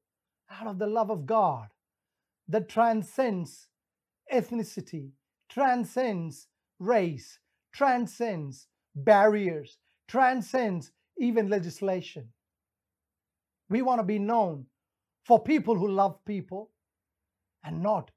out 0.49 0.65
of 0.65 0.79
the 0.79 0.87
love 0.87 1.11
of 1.11 1.27
God 1.27 1.67
that 2.47 2.69
transcends 2.69 3.67
ethnicity, 4.33 5.11
transcends 5.47 6.47
race, 6.79 7.37
transcends 7.71 8.65
barriers, 8.95 9.77
transcends 10.07 10.91
even 11.17 11.49
legislation. 11.49 12.29
We 13.69 13.81
want 13.81 13.99
to 13.99 14.05
be 14.05 14.19
known 14.19 14.65
for 15.25 15.43
people 15.43 15.75
who 15.75 15.89
love 15.89 16.23
people 16.25 16.71
and 17.63 17.81
not 17.81 18.11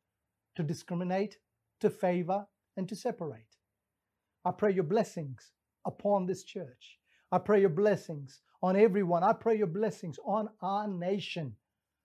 to 0.56 0.62
discriminate, 0.62 1.38
to 1.80 1.90
favor, 1.90 2.46
and 2.76 2.88
to 2.88 2.96
separate. 2.96 3.56
I 4.44 4.50
pray 4.50 4.72
your 4.72 4.84
blessings 4.84 5.52
upon 5.86 6.26
this 6.26 6.44
church. 6.44 6.98
I 7.32 7.38
pray 7.38 7.60
your 7.60 7.70
blessings 7.70 8.40
on 8.62 8.76
everyone. 8.76 9.22
I 9.22 9.32
pray 9.32 9.56
your 9.56 9.66
blessings 9.66 10.18
on 10.24 10.48
our 10.60 10.88
nation, 10.88 11.54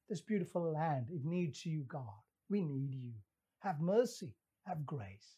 this 0.10 0.22
beautiful 0.22 0.72
land. 0.72 1.08
It 1.10 1.26
needs 1.26 1.66
you, 1.66 1.84
God. 1.88 2.22
We 2.50 2.62
need 2.62 2.94
you. 2.94 3.14
Have 3.60 3.82
mercy, 3.82 4.34
have 4.68 4.86
grace. 4.86 5.38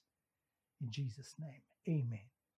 In 0.81 0.91
Jesus' 0.91 1.35
name, 1.39 1.61
amen. 1.87 2.34